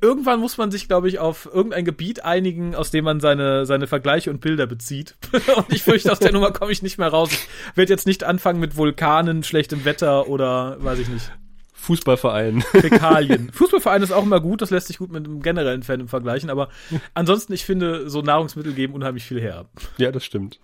Irgendwann 0.00 0.40
muss 0.40 0.58
man 0.58 0.70
sich, 0.70 0.88
glaube 0.88 1.08
ich, 1.08 1.18
auf 1.18 1.48
irgendein 1.52 1.84
Gebiet 1.84 2.24
einigen, 2.24 2.74
aus 2.74 2.90
dem 2.90 3.04
man 3.04 3.20
seine, 3.20 3.66
seine 3.66 3.86
Vergleiche 3.86 4.30
und 4.30 4.40
Bilder 4.40 4.66
bezieht. 4.66 5.14
und 5.56 5.72
ich 5.72 5.82
fürchte, 5.82 6.10
aus 6.10 6.18
der 6.18 6.32
Nummer 6.32 6.50
komme 6.50 6.72
ich 6.72 6.82
nicht 6.82 6.98
mehr 6.98 7.08
raus. 7.08 7.30
Ich 7.32 7.76
werde 7.76 7.92
jetzt 7.92 8.06
nicht 8.06 8.24
anfangen 8.24 8.58
mit 8.58 8.76
Vulkanen, 8.76 9.44
schlechtem 9.44 9.84
Wetter 9.84 10.28
oder 10.28 10.76
weiß 10.82 10.98
ich 10.98 11.08
nicht. 11.08 11.30
Fußballverein. 11.82 12.60
Fäkalien. 12.70 13.50
Fußballverein 13.52 14.02
ist 14.02 14.12
auch 14.12 14.22
immer 14.22 14.40
gut, 14.40 14.62
das 14.62 14.70
lässt 14.70 14.86
sich 14.86 14.98
gut 14.98 15.10
mit 15.10 15.26
einem 15.26 15.42
generellen 15.42 15.82
Fan 15.82 16.06
vergleichen, 16.06 16.48
aber 16.48 16.68
ansonsten, 17.12 17.52
ich 17.52 17.64
finde, 17.64 18.08
so 18.08 18.22
Nahrungsmittel 18.22 18.72
geben 18.72 18.94
unheimlich 18.94 19.24
viel 19.24 19.40
her. 19.40 19.64
Ja, 19.98 20.12
das 20.12 20.24
stimmt. 20.24 20.60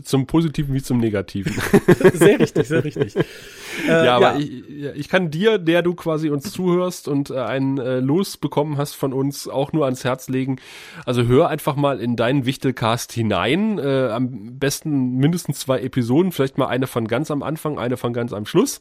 Zum 0.00 0.28
Positiven 0.28 0.72
wie 0.72 0.80
zum 0.80 0.98
Negativen. 0.98 1.52
sehr 2.14 2.38
richtig, 2.38 2.68
sehr 2.68 2.84
richtig. 2.84 3.16
Äh, 3.16 3.22
ja, 3.88 4.16
aber 4.16 4.34
ja. 4.34 4.38
Ich, 4.38 5.00
ich 5.00 5.08
kann 5.08 5.32
dir, 5.32 5.58
der 5.58 5.82
du 5.82 5.94
quasi 5.94 6.30
uns 6.30 6.52
zuhörst 6.52 7.08
und 7.08 7.30
äh, 7.30 7.40
ein 7.40 7.78
äh, 7.78 7.98
Los 7.98 8.36
bekommen 8.36 8.78
hast 8.78 8.94
von 8.94 9.12
uns, 9.12 9.48
auch 9.48 9.72
nur 9.72 9.84
ans 9.86 10.04
Herz 10.04 10.28
legen. 10.28 10.60
Also 11.04 11.24
hör 11.24 11.48
einfach 11.48 11.74
mal 11.74 11.98
in 11.98 12.14
deinen 12.14 12.46
Wichtelcast 12.46 13.12
hinein. 13.12 13.80
Äh, 13.80 14.10
am 14.10 14.60
besten 14.60 15.16
mindestens 15.16 15.58
zwei 15.58 15.80
Episoden, 15.80 16.30
vielleicht 16.30 16.56
mal 16.56 16.68
eine 16.68 16.86
von 16.86 17.08
ganz 17.08 17.32
am 17.32 17.42
Anfang, 17.42 17.80
eine 17.80 17.96
von 17.96 18.12
ganz 18.12 18.32
am 18.32 18.46
Schluss 18.46 18.80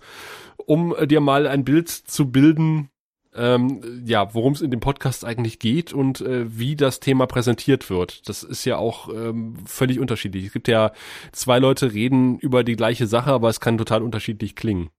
um 0.66 0.96
dir 1.04 1.22
mal 1.22 1.48
ein 1.48 1.64
Bild 1.72 1.88
zu 1.90 2.30
bilden, 2.30 2.90
ähm, 3.34 4.04
ja, 4.06 4.34
worum 4.34 4.52
es 4.52 4.62
in 4.62 4.72
dem 4.72 4.82
Podcast 4.82 5.24
eigentlich 5.24 5.58
geht 5.58 5.94
und 5.94 6.20
äh, 6.20 6.44
wie 6.58 6.76
das 6.76 7.00
Thema 7.00 7.28
präsentiert 7.28 7.90
wird. 7.90 8.28
Das 8.28 8.44
ist 8.44 8.66
ja 8.66 8.76
auch 8.76 9.08
ähm, 9.08 9.56
völlig 9.66 10.00
unterschiedlich. 10.00 10.48
Es 10.48 10.52
gibt 10.52 10.68
ja 10.68 10.92
zwei 11.32 11.60
Leute 11.60 11.94
reden 11.94 12.40
über 12.40 12.66
die 12.66 12.76
gleiche 12.76 13.08
Sache, 13.08 13.32
aber 13.32 13.48
es 13.48 13.62
kann 13.62 13.78
total 13.78 14.04
unterschiedlich 14.04 14.58
klingen. 14.58 14.90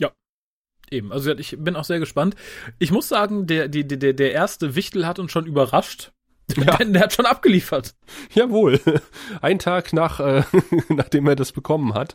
Ja, 0.00 0.10
eben. 0.90 1.12
Also 1.12 1.30
ich 1.38 1.56
bin 1.56 1.76
auch 1.76 1.84
sehr 1.84 2.00
gespannt. 2.00 2.34
Ich 2.80 2.90
muss 2.90 3.08
sagen, 3.08 3.46
der, 3.46 3.68
der, 3.68 3.84
der, 3.84 4.12
der 4.12 4.32
erste 4.32 4.74
Wichtel 4.74 5.06
hat 5.06 5.20
uns 5.20 5.30
schon 5.30 5.46
überrascht. 5.46 6.10
Ja. 6.56 6.78
Der 6.78 7.02
hat 7.02 7.12
schon 7.12 7.26
abgeliefert. 7.26 7.94
Jawohl. 8.34 8.80
Ein 9.40 9.60
Tag 9.60 9.92
nach, 9.92 10.18
äh, 10.18 10.42
nachdem 10.88 11.28
er 11.28 11.36
das 11.36 11.52
bekommen 11.52 11.94
hat. 11.94 12.14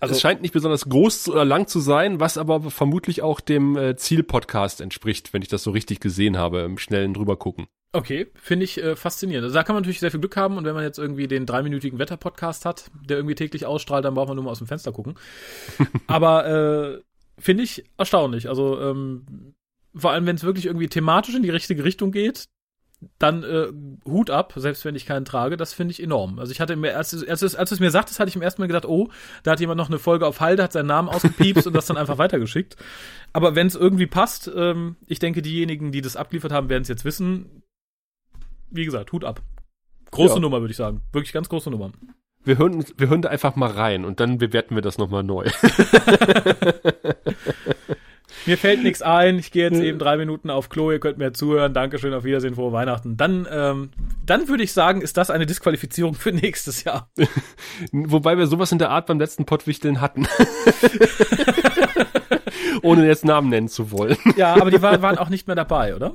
Also, 0.00 0.14
es 0.14 0.20
scheint 0.20 0.42
nicht 0.42 0.52
besonders 0.52 0.88
groß 0.88 1.28
oder 1.28 1.44
lang 1.44 1.66
zu 1.66 1.80
sein, 1.80 2.20
was 2.20 2.38
aber 2.38 2.70
vermutlich 2.70 3.22
auch 3.22 3.40
dem 3.40 3.76
äh, 3.76 3.96
Ziel-Podcast 3.96 4.80
entspricht, 4.80 5.32
wenn 5.32 5.42
ich 5.42 5.48
das 5.48 5.62
so 5.62 5.70
richtig 5.70 6.00
gesehen 6.00 6.36
habe, 6.36 6.60
im 6.60 6.78
schnellen 6.78 7.14
drüber 7.14 7.36
gucken. 7.36 7.66
Okay, 7.92 8.26
finde 8.34 8.64
ich 8.64 8.82
äh, 8.82 8.96
faszinierend. 8.96 9.44
Also 9.44 9.54
da 9.54 9.62
kann 9.62 9.74
man 9.74 9.82
natürlich 9.82 10.00
sehr 10.00 10.10
viel 10.10 10.20
Glück 10.20 10.36
haben 10.36 10.58
und 10.58 10.64
wenn 10.64 10.74
man 10.74 10.84
jetzt 10.84 10.98
irgendwie 10.98 11.26
den 11.26 11.46
dreiminütigen 11.46 11.98
Wetter-Podcast 11.98 12.66
hat, 12.66 12.90
der 13.08 13.16
irgendwie 13.16 13.34
täglich 13.34 13.64
ausstrahlt, 13.64 14.04
dann 14.04 14.14
braucht 14.14 14.28
man 14.28 14.36
nur 14.36 14.44
mal 14.44 14.50
aus 14.50 14.58
dem 14.58 14.66
Fenster 14.66 14.92
gucken. 14.92 15.14
aber 16.06 16.46
äh, 16.98 17.02
finde 17.38 17.62
ich 17.62 17.84
erstaunlich. 17.96 18.48
Also 18.48 18.78
ähm, 18.80 19.54
vor 19.94 20.10
allem, 20.10 20.26
wenn 20.26 20.36
es 20.36 20.44
wirklich 20.44 20.66
irgendwie 20.66 20.88
thematisch 20.88 21.34
in 21.34 21.42
die 21.42 21.50
richtige 21.50 21.82
Richtung 21.82 22.12
geht, 22.12 22.48
dann 23.18 23.44
äh, 23.44 23.68
Hut 24.04 24.30
ab, 24.30 24.52
selbst 24.56 24.84
wenn 24.84 24.96
ich 24.96 25.06
keinen 25.06 25.24
trage, 25.24 25.56
das 25.56 25.72
finde 25.72 25.92
ich 25.92 26.02
enorm. 26.02 26.38
Also 26.38 26.50
ich 26.50 26.60
hatte 26.60 26.74
mir, 26.74 26.96
als, 26.96 27.14
als, 27.14 27.42
als, 27.42 27.54
als 27.54 27.68
du 27.70 27.74
es 27.74 27.80
mir 27.80 27.90
sagtest, 27.90 28.18
hatte 28.18 28.28
ich 28.28 28.36
im 28.36 28.42
ersten 28.42 28.60
Mal 28.60 28.66
gedacht, 28.66 28.86
oh, 28.86 29.08
da 29.44 29.52
hat 29.52 29.60
jemand 29.60 29.78
noch 29.78 29.88
eine 29.88 29.98
Folge 29.98 30.26
auf 30.26 30.40
Halde, 30.40 30.62
hat 30.62 30.72
seinen 30.72 30.86
Namen 30.86 31.08
ausgepiepst 31.08 31.66
und 31.66 31.74
das 31.74 31.86
dann 31.86 31.96
einfach 31.96 32.18
weitergeschickt. 32.18 32.76
Aber 33.32 33.54
wenn 33.54 33.68
es 33.68 33.76
irgendwie 33.76 34.06
passt, 34.06 34.50
ähm, 34.54 34.96
ich 35.06 35.20
denke, 35.20 35.42
diejenigen, 35.42 35.92
die 35.92 36.00
das 36.00 36.16
abgeliefert 36.16 36.52
haben, 36.52 36.68
werden 36.68 36.82
es 36.82 36.88
jetzt 36.88 37.04
wissen. 37.04 37.62
Wie 38.70 38.84
gesagt, 38.84 39.12
Hut 39.12 39.24
ab. 39.24 39.42
Große 40.10 40.34
ja. 40.34 40.40
Nummer, 40.40 40.60
würde 40.60 40.72
ich 40.72 40.76
sagen. 40.76 41.02
Wirklich 41.12 41.32
ganz 41.32 41.48
große 41.48 41.70
Nummer. 41.70 41.92
Wir 42.44 42.58
hören, 42.58 42.84
wir 42.96 43.08
hören 43.08 43.22
da 43.22 43.28
einfach 43.28 43.56
mal 43.56 43.70
rein 43.70 44.04
und 44.04 44.20
dann 44.20 44.38
bewerten 44.38 44.74
wir 44.74 44.82
das 44.82 44.98
nochmal 44.98 45.22
neu. 45.22 45.48
mir 48.46 48.58
fällt 48.58 48.82
nichts 48.82 49.02
ein. 49.02 49.38
Ich 49.38 49.50
gehe 49.50 49.64
jetzt 49.64 49.80
eben 49.80 49.98
drei 49.98 50.16
Minuten 50.16 50.50
auf 50.50 50.68
Klo. 50.68 50.90
Ihr 50.90 51.00
könnt 51.00 51.18
mir 51.18 51.32
zuhören. 51.32 51.74
Dankeschön, 51.74 52.14
auf 52.14 52.24
Wiedersehen, 52.24 52.54
frohe 52.54 52.72
Weihnachten. 52.72 53.16
Dann, 53.16 53.46
ähm, 53.50 53.90
dann 54.24 54.48
würde 54.48 54.62
ich 54.62 54.72
sagen, 54.72 55.00
ist 55.00 55.16
das 55.16 55.30
eine 55.30 55.46
Disqualifizierung 55.46 56.14
für 56.14 56.32
nächstes 56.32 56.84
Jahr. 56.84 57.10
Wobei 57.92 58.38
wir 58.38 58.46
sowas 58.46 58.72
in 58.72 58.78
der 58.78 58.90
Art 58.90 59.06
beim 59.06 59.18
letzten 59.18 59.44
Pottwichteln 59.44 60.00
hatten. 60.00 60.26
Ohne 62.82 63.06
jetzt 63.06 63.24
Namen 63.24 63.48
nennen 63.48 63.68
zu 63.68 63.90
wollen. 63.90 64.16
Ja, 64.36 64.54
aber 64.54 64.70
die 64.70 64.82
war, 64.82 65.02
waren 65.02 65.18
auch 65.18 65.30
nicht 65.30 65.46
mehr 65.46 65.56
dabei, 65.56 65.96
oder? 65.96 66.12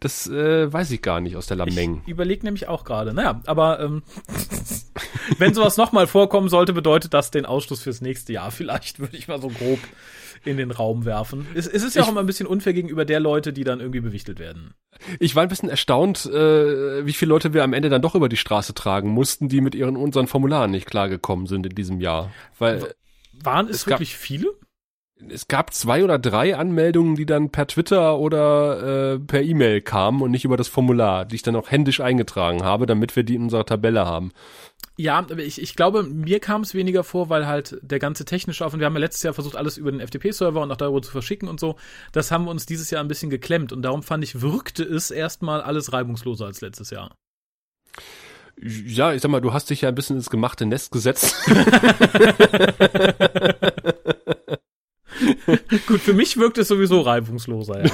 Das 0.00 0.28
äh, 0.28 0.72
weiß 0.72 0.90
ich 0.90 1.02
gar 1.02 1.20
nicht 1.20 1.36
aus 1.36 1.46
der 1.46 1.56
Lameng. 1.56 2.02
Ich 2.04 2.12
überlege 2.12 2.44
nämlich 2.44 2.68
auch 2.68 2.84
gerade. 2.84 3.14
Naja, 3.14 3.40
aber 3.46 3.80
ähm, 3.80 4.02
wenn 5.38 5.54
sowas 5.54 5.76
nochmal 5.76 6.06
vorkommen 6.06 6.48
sollte, 6.48 6.72
bedeutet 6.72 7.14
das 7.14 7.30
den 7.30 7.46
Ausschluss 7.46 7.82
fürs 7.82 8.00
nächste 8.00 8.32
Jahr. 8.32 8.50
Vielleicht 8.50 9.00
würde 9.00 9.16
ich 9.16 9.28
mal 9.28 9.40
so 9.40 9.48
grob 9.48 9.80
in 10.44 10.56
den 10.56 10.70
Raum 10.70 11.04
werfen. 11.04 11.46
Es, 11.54 11.66
es 11.66 11.82
ist 11.82 11.94
ja 11.94 12.02
ich, 12.02 12.06
auch 12.06 12.12
immer 12.12 12.20
ein 12.20 12.26
bisschen 12.26 12.46
unfair 12.46 12.72
gegenüber 12.72 13.04
der 13.04 13.20
Leute, 13.20 13.52
die 13.52 13.64
dann 13.64 13.80
irgendwie 13.80 14.00
bewichtelt 14.00 14.38
werden. 14.38 14.74
Ich 15.18 15.36
war 15.36 15.42
ein 15.42 15.48
bisschen 15.48 15.68
erstaunt, 15.68 16.26
äh, 16.26 17.06
wie 17.06 17.12
viele 17.12 17.30
Leute 17.30 17.54
wir 17.54 17.64
am 17.64 17.72
Ende 17.72 17.88
dann 17.88 18.02
doch 18.02 18.14
über 18.14 18.28
die 18.28 18.36
Straße 18.36 18.74
tragen 18.74 19.10
mussten, 19.10 19.48
die 19.48 19.60
mit 19.60 19.74
ihren 19.74 19.96
unseren 19.96 20.26
Formularen 20.26 20.70
nicht 20.70 20.86
klargekommen 20.86 21.46
sind 21.46 21.66
in 21.66 21.74
diesem 21.74 22.00
Jahr. 22.00 22.30
Weil 22.58 22.94
waren 23.42 23.68
es, 23.68 23.76
es 23.76 23.86
wirklich 23.86 24.16
viele? 24.16 24.48
es 25.30 25.48
gab 25.48 25.74
zwei 25.74 26.04
oder 26.04 26.18
drei 26.18 26.56
Anmeldungen, 26.56 27.16
die 27.16 27.26
dann 27.26 27.50
per 27.50 27.66
Twitter 27.66 28.18
oder 28.18 29.14
äh, 29.14 29.18
per 29.18 29.42
E-Mail 29.42 29.80
kamen 29.80 30.22
und 30.22 30.30
nicht 30.30 30.44
über 30.44 30.56
das 30.56 30.68
Formular, 30.68 31.24
die 31.24 31.36
ich 31.36 31.42
dann 31.42 31.56
auch 31.56 31.70
händisch 31.70 32.00
eingetragen 32.00 32.62
habe, 32.62 32.86
damit 32.86 33.16
wir 33.16 33.24
die 33.24 33.34
in 33.34 33.42
unserer 33.42 33.66
Tabelle 33.66 34.06
haben. 34.06 34.32
Ja, 35.00 35.18
aber 35.18 35.38
ich, 35.38 35.62
ich 35.62 35.76
glaube, 35.76 36.02
mir 36.02 36.40
kam 36.40 36.62
es 36.62 36.74
weniger 36.74 37.04
vor, 37.04 37.28
weil 37.28 37.46
halt 37.46 37.78
der 37.82 38.00
ganze 38.00 38.24
technische 38.24 38.66
Aufwand, 38.66 38.80
wir 38.80 38.86
haben 38.86 38.94
ja 38.94 39.00
letztes 39.00 39.22
Jahr 39.22 39.32
versucht, 39.32 39.54
alles 39.54 39.78
über 39.78 39.92
den 39.92 40.00
FTP-Server 40.00 40.60
und 40.60 40.72
auch 40.72 40.76
darüber 40.76 41.00
zu 41.02 41.12
verschicken 41.12 41.48
und 41.48 41.60
so. 41.60 41.76
Das 42.10 42.32
haben 42.32 42.46
wir 42.46 42.50
uns 42.50 42.66
dieses 42.66 42.90
Jahr 42.90 43.00
ein 43.00 43.08
bisschen 43.08 43.30
geklemmt 43.30 43.72
und 43.72 43.82
darum 43.82 44.02
fand 44.02 44.24
ich, 44.24 44.40
wirkte 44.40 44.82
es 44.82 45.12
erstmal 45.12 45.60
alles 45.60 45.92
reibungsloser 45.92 46.46
als 46.46 46.60
letztes 46.62 46.90
Jahr. 46.90 47.14
Ja, 48.60 49.12
ich 49.12 49.22
sag 49.22 49.30
mal, 49.30 49.40
du 49.40 49.52
hast 49.52 49.70
dich 49.70 49.82
ja 49.82 49.88
ein 49.88 49.94
bisschen 49.94 50.16
ins 50.16 50.30
gemachte 50.30 50.66
Nest 50.66 50.90
gesetzt. 50.90 51.36
Gut, 55.86 56.00
für 56.00 56.14
mich 56.14 56.38
wirkt 56.38 56.56
es 56.58 56.68
sowieso 56.68 57.02
reibungsloser, 57.02 57.84
ja. 57.84 57.92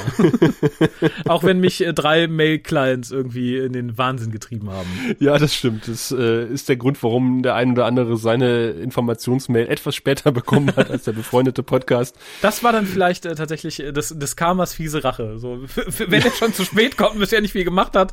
Auch 1.27 1.43
wenn 1.43 1.59
mich 1.59 1.85
äh, 1.85 1.93
drei 1.93 2.29
Mail-Clients 2.29 3.11
irgendwie 3.11 3.57
in 3.57 3.73
den 3.73 3.99
Wahnsinn 3.99 4.31
getrieben 4.31 4.71
haben. 4.71 4.89
Ja, 5.19 5.39
das 5.39 5.55
stimmt. 5.55 5.89
Das 5.89 6.13
äh, 6.13 6.47
ist 6.47 6.69
der 6.69 6.77
Grund, 6.77 7.03
warum 7.03 7.43
der 7.43 7.57
ein 7.57 7.73
oder 7.73 7.87
andere 7.87 8.17
seine 8.17 8.71
Informationsmail 8.71 9.67
etwas 9.67 9.97
später 9.97 10.31
bekommen 10.33 10.75
hat 10.77 10.91
als 10.91 11.05
der 11.05 11.13
befreundete 11.13 11.63
Podcast. 11.63 12.17
Das 12.43 12.63
war 12.63 12.73
dann 12.73 12.87
vielleicht 12.87 13.27
äh, 13.27 13.35
tatsächlich 13.35 13.81
äh, 13.81 13.93
das, 13.93 14.15
das 14.17 14.37
Karmas 14.37 14.75
fiese 14.75 15.03
Rache. 15.03 15.39
So, 15.39 15.61
wenn 15.75 16.23
er 16.23 16.31
schon 16.31 16.53
zu 16.53 16.65
spät 16.65 16.97
kommt 16.97 17.15
und 17.15 17.19
bisher 17.19 17.41
nicht 17.41 17.53
viel 17.53 17.65
gemacht 17.65 17.97
hat, 17.97 18.13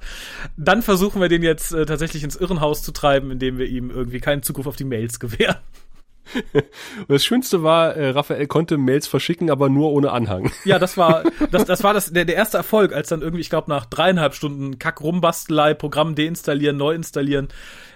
dann 0.57 0.81
versuchen 0.81 1.21
wir 1.21 1.29
den 1.29 1.43
jetzt 1.43 1.71
äh, 1.71 1.85
tatsächlich 1.85 2.23
ins 2.23 2.35
Irrenhaus 2.35 2.81
zu 2.81 2.91
treiben, 2.91 3.29
indem 3.29 3.59
wir 3.59 3.67
ihm 3.67 3.91
irgendwie 3.91 4.19
keinen 4.19 4.41
Zugriff 4.41 4.65
auf 4.65 4.75
die 4.75 4.85
Mails 4.85 5.19
gewähren. 5.19 5.57
Und 6.33 6.63
das 7.09 7.25
Schönste 7.25 7.63
war, 7.63 7.95
äh, 7.95 8.09
Raphael 8.09 8.47
konnte 8.47 8.77
Mails 8.77 9.07
verschicken, 9.07 9.49
aber 9.49 9.69
nur 9.69 9.91
ohne 9.91 10.11
Anhang. 10.11 10.51
Ja, 10.65 10.79
das 10.79 10.95
war 10.95 11.23
das, 11.51 11.65
das 11.65 11.83
war 11.83 11.93
das 11.93 12.13
der, 12.13 12.25
der 12.25 12.35
erste 12.35 12.57
Erfolg, 12.57 12.93
als 12.93 13.09
dann 13.09 13.21
irgendwie, 13.21 13.41
ich 13.41 13.49
glaube, 13.49 13.69
nach 13.69 13.85
dreieinhalb 13.85 14.35
Stunden 14.35 14.79
Kack 14.79 15.01
rumbastelei, 15.01 15.73
Programm 15.73 16.15
deinstallieren, 16.15 16.77
neu 16.77 16.93
installieren, 16.93 17.47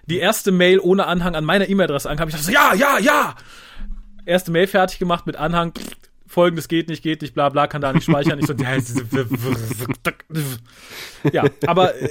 die 0.08 0.18
erste 0.18 0.52
Mail 0.52 0.80
ohne 0.80 1.06
Anhang 1.06 1.36
an 1.36 1.46
meiner 1.46 1.70
E-Mail-Adresse 1.70 2.10
ankam. 2.10 2.28
Ich 2.28 2.34
dachte 2.34 2.48
so, 2.48 2.52
ja, 2.52 2.74
ja, 2.74 2.98
ja. 3.00 3.36
Erste 4.26 4.52
Mail 4.52 4.68
fertig 4.68 5.00
gemacht 5.00 5.28
mit 5.28 5.36
Anhang. 5.36 5.74
Folgendes 6.36 6.68
geht 6.68 6.90
nicht, 6.90 7.02
geht 7.02 7.22
nicht, 7.22 7.34
bla 7.34 7.48
bla, 7.48 7.66
kann 7.66 7.82
da 7.82 7.94
nicht 7.94 8.04
speichern. 8.04 8.38
Ich 8.40 8.46
so, 8.46 8.54
ja, 11.32 11.46
aber 11.66 11.96
äh, 11.96 12.10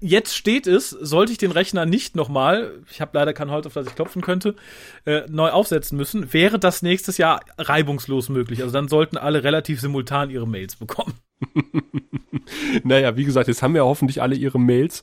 jetzt 0.00 0.34
steht 0.34 0.66
es, 0.66 0.88
sollte 0.88 1.32
ich 1.32 1.38
den 1.38 1.50
Rechner 1.50 1.84
nicht 1.84 2.16
nochmal, 2.16 2.72
ich 2.90 3.02
habe 3.02 3.10
leider 3.12 3.34
kein 3.34 3.50
Holz, 3.50 3.66
auf 3.66 3.74
das 3.74 3.86
ich 3.86 3.94
klopfen 3.94 4.22
könnte, 4.22 4.56
äh, 5.04 5.24
neu 5.28 5.50
aufsetzen 5.50 5.98
müssen, 5.98 6.32
wäre 6.32 6.58
das 6.58 6.80
nächstes 6.80 7.18
Jahr 7.18 7.40
reibungslos 7.58 8.30
möglich. 8.30 8.62
Also 8.62 8.72
dann 8.72 8.88
sollten 8.88 9.18
alle 9.18 9.44
relativ 9.44 9.78
simultan 9.78 10.30
ihre 10.30 10.48
Mails 10.48 10.76
bekommen. 10.76 11.12
naja, 12.84 13.16
wie 13.16 13.24
gesagt, 13.24 13.48
jetzt 13.48 13.62
haben 13.62 13.74
wir 13.74 13.84
hoffentlich 13.84 14.22
alle 14.22 14.34
ihre 14.34 14.58
Mails. 14.58 15.02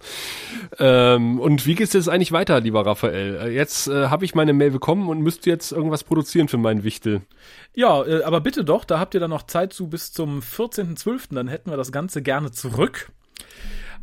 Ähm, 0.79 1.39
und 1.39 1.65
wie 1.65 1.75
geht's 1.75 1.93
jetzt 1.93 2.09
eigentlich 2.09 2.31
weiter, 2.31 2.59
lieber 2.59 2.85
Raphael? 2.85 3.35
Äh, 3.35 3.49
jetzt 3.49 3.87
äh, 3.87 4.07
habe 4.07 4.25
ich 4.25 4.35
meine 4.35 4.53
Mail 4.53 4.71
bekommen 4.71 5.09
und 5.09 5.21
müsste 5.21 5.49
jetzt 5.49 5.71
irgendwas 5.71 6.03
produzieren 6.03 6.47
für 6.47 6.57
meinen 6.57 6.83
Wichtel. 6.83 7.21
Ja, 7.73 8.03
äh, 8.05 8.23
aber 8.23 8.41
bitte 8.41 8.63
doch, 8.63 8.85
da 8.85 8.99
habt 8.99 9.13
ihr 9.13 9.19
dann 9.19 9.29
noch 9.29 9.43
Zeit 9.43 9.73
zu 9.73 9.87
bis 9.87 10.11
zum 10.11 10.39
14.12., 10.39 11.35
dann 11.35 11.47
hätten 11.47 11.69
wir 11.69 11.77
das 11.77 11.91
Ganze 11.91 12.21
gerne 12.21 12.51
zurück. 12.51 13.11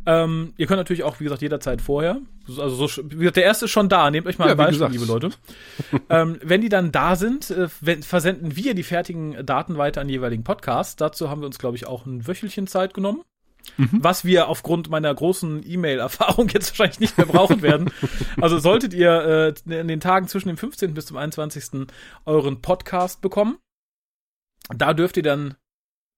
Ähm, 0.05 0.53
ihr 0.57 0.65
könnt 0.65 0.79
natürlich 0.79 1.03
auch, 1.03 1.19
wie 1.19 1.25
gesagt, 1.25 1.41
jederzeit 1.41 1.81
vorher. 1.81 2.19
Also 2.47 2.87
so, 2.87 3.03
wie 3.11 3.17
gesagt, 3.17 3.37
der 3.37 3.43
erste 3.43 3.65
ist 3.65 3.71
schon 3.71 3.89
da. 3.89 4.09
Nehmt 4.09 4.27
euch 4.27 4.39
mal 4.39 4.45
ja, 4.45 4.51
ein 4.51 4.57
Beispiel, 4.57 4.87
liebe 4.87 5.05
Leute. 5.05 5.29
ähm, 6.09 6.39
wenn 6.43 6.61
die 6.61 6.69
dann 6.69 6.91
da 6.91 7.15
sind, 7.15 7.51
äh, 7.51 7.67
wenn, 7.81 8.01
versenden 8.01 8.55
wir 8.55 8.73
die 8.73 8.83
fertigen 8.83 9.45
Daten 9.45 9.77
weiter 9.77 10.01
an 10.01 10.07
die 10.07 10.15
jeweiligen 10.15 10.43
Podcasts. 10.43 10.95
Dazu 10.95 11.29
haben 11.29 11.41
wir 11.41 11.45
uns, 11.45 11.59
glaube 11.59 11.75
ich, 11.75 11.87
auch 11.87 12.05
ein 12.05 12.27
Wöchelchen 12.27 12.67
Zeit 12.67 12.93
genommen. 12.93 13.21
Mhm. 13.77 13.99
Was 14.01 14.25
wir 14.25 14.47
aufgrund 14.47 14.89
meiner 14.89 15.13
großen 15.13 15.63
E-Mail-Erfahrung 15.65 16.49
jetzt 16.53 16.71
wahrscheinlich 16.71 16.99
nicht 16.99 17.17
mehr 17.17 17.27
brauchen 17.27 17.61
werden. 17.61 17.91
Also 18.39 18.57
solltet 18.57 18.93
ihr 18.93 19.55
äh, 19.69 19.79
in 19.79 19.87
den 19.87 19.99
Tagen 19.99 20.27
zwischen 20.27 20.47
dem 20.47 20.57
15. 20.57 20.95
bis 20.95 21.05
zum 21.05 21.17
21. 21.17 21.87
euren 22.25 22.61
Podcast 22.61 23.21
bekommen. 23.21 23.57
Da 24.75 24.93
dürft 24.93 25.17
ihr 25.17 25.23
dann 25.23 25.55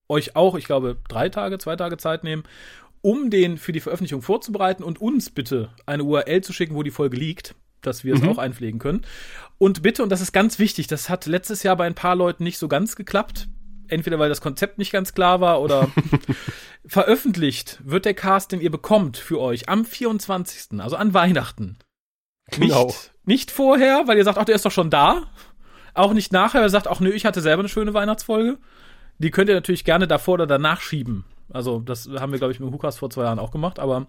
euch 0.10 0.36
auch, 0.36 0.56
ich 0.56 0.66
glaube, 0.66 0.98
drei 1.08 1.30
Tage, 1.30 1.58
zwei 1.58 1.76
Tage 1.76 1.98
Zeit 1.98 2.24
nehmen, 2.24 2.44
um 3.04 3.30
den 3.30 3.58
für 3.58 3.74
die 3.74 3.82
Veröffentlichung 3.82 4.22
vorzubereiten 4.22 4.82
und 4.82 5.00
uns 5.00 5.30
bitte 5.30 5.70
eine 5.86 6.06
URL 6.06 6.42
zu 6.42 6.54
schicken, 6.54 6.74
wo 6.74 6.84
die 6.84 6.92
Folge 6.92 7.18
liegt, 7.18 7.54
dass 7.82 8.06
wir 8.06 8.16
es 8.16 8.22
mhm. 8.22 8.30
auch 8.30 8.38
einpflegen 8.38 8.80
können. 8.80 9.02
Und 9.58 9.84
bitte, 9.84 10.04
und 10.04 10.10
das 10.10 10.22
ist 10.22 10.32
ganz 10.32 10.58
wichtig, 10.58 10.88
das 10.88 11.10
hat 11.10 11.26
letztes 11.26 11.64
Jahr 11.64 11.76
bei 11.76 11.86
ein 11.86 11.96
paar 11.96 12.16
Leuten 12.16 12.44
nicht 12.44 12.58
so 12.58 12.68
ganz 12.68 12.96
geklappt. 12.96 13.50
Entweder 13.90 14.18
weil 14.18 14.30
das 14.30 14.40
Konzept 14.40 14.78
nicht 14.78 14.94
ganz 14.94 15.14
klar 15.14 15.42
war 15.42 15.62
oder 15.62 15.92
veröffentlicht 16.86 17.82
wird 17.84 18.06
der 18.06 18.14
Cast, 18.14 18.54
den 18.54 18.62
ihr 18.62 18.72
bekommt 18.72 19.18
für 19.18 19.40
euch 19.40 19.68
am 19.68 19.84
24., 19.84 20.80
also 20.80 20.96
an 20.96 21.14
Weihnachten. 21.14 21.78
Genau. 22.52 22.86
Nicht, 22.86 23.12
nicht 23.26 23.52
vorher, 23.52 24.08
weil 24.08 24.18
ihr 24.18 24.24
sagt, 24.24 24.38
ach, 24.38 24.46
der 24.46 24.56
ist 24.56 24.66
doch 24.66 24.72
schon 24.72 24.90
da. 24.90 25.24
Auch 25.94 26.14
nicht 26.14 26.32
nachher, 26.32 26.62
weil 26.62 26.68
ihr 26.68 26.72
sagt, 26.72 26.88
ach 26.88 27.02
nö, 27.02 27.12
ich 27.12 27.26
hatte 27.26 27.42
selber 27.42 27.60
eine 27.60 27.70
schöne 27.70 27.94
Weihnachtsfolge. 27.94 28.58
Die 29.18 29.30
könnt 29.30 29.50
ihr 29.50 29.56
natürlich 29.56 29.84
gerne 29.84 30.08
davor 30.08 30.36
oder 30.36 30.48
danach 30.48 30.80
schieben. 30.80 31.26
Also, 31.54 31.80
das 31.80 32.10
haben 32.10 32.32
wir, 32.32 32.40
glaube 32.40 32.52
ich, 32.52 32.60
mit 32.60 32.72
Hukas 32.72 32.98
vor 32.98 33.10
zwei 33.10 33.24
Jahren 33.24 33.40
auch 33.40 33.52
gemacht, 33.52 33.80
aber 33.80 34.08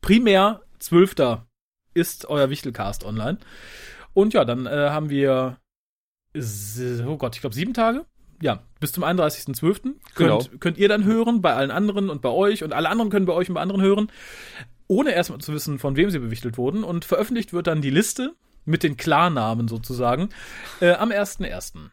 primär 0.00 0.60
12. 0.80 1.38
ist 1.94 2.26
euer 2.26 2.50
Wichtelcast 2.50 3.04
online. 3.04 3.38
Und 4.12 4.34
ja, 4.34 4.44
dann 4.44 4.66
äh, 4.66 4.90
haben 4.90 5.08
wir, 5.08 5.58
oh 6.34 7.16
Gott, 7.16 7.36
ich 7.36 7.40
glaube 7.40 7.54
sieben 7.54 7.74
Tage. 7.74 8.04
Ja, 8.42 8.64
bis 8.80 8.90
zum 8.90 9.04
31.12. 9.04 9.82
Könnt, 9.82 9.96
genau. 10.16 10.42
könnt 10.58 10.76
ihr 10.76 10.88
dann 10.88 11.04
hören, 11.04 11.42
bei 11.42 11.54
allen 11.54 11.70
anderen 11.70 12.10
und 12.10 12.22
bei 12.22 12.28
euch 12.28 12.64
und 12.64 12.72
alle 12.72 12.88
anderen 12.88 13.10
können 13.10 13.26
bei 13.26 13.32
euch 13.32 13.48
und 13.48 13.54
bei 13.54 13.60
anderen 13.60 13.82
hören, 13.82 14.10
ohne 14.88 15.12
erstmal 15.12 15.40
zu 15.40 15.52
wissen, 15.52 15.78
von 15.78 15.94
wem 15.94 16.10
sie 16.10 16.18
bewichtelt 16.18 16.58
wurden. 16.58 16.82
Und 16.82 17.04
veröffentlicht 17.04 17.52
wird 17.52 17.68
dann 17.68 17.82
die 17.82 17.90
Liste 17.90 18.34
mit 18.64 18.82
den 18.82 18.96
Klarnamen 18.96 19.68
sozusagen 19.68 20.30
äh, 20.80 20.92
am 20.92 21.10
1.1. 21.10 21.90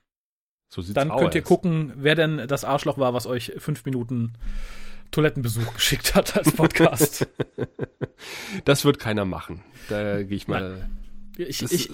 So 0.69 0.81
sieht's 0.81 0.93
Dann 0.93 1.09
könnt 1.09 1.35
ihr 1.35 1.41
gucken, 1.41 1.93
wer 1.95 2.15
denn 2.15 2.47
das 2.47 2.63
Arschloch 2.63 2.97
war, 2.97 3.13
was 3.13 3.25
euch 3.25 3.53
fünf 3.57 3.85
Minuten 3.85 4.33
Toilettenbesuch 5.11 5.73
geschickt 5.75 6.15
hat 6.15 6.38
als 6.38 6.51
Podcast. 6.51 7.27
das 8.65 8.85
wird 8.85 8.99
keiner 8.99 9.25
machen. 9.25 9.63
Da 9.89 10.21
gehe 10.21 10.38
ich 10.38 10.47
mal. 10.47 10.88
Ich, 11.38 11.63
ich, 11.63 11.89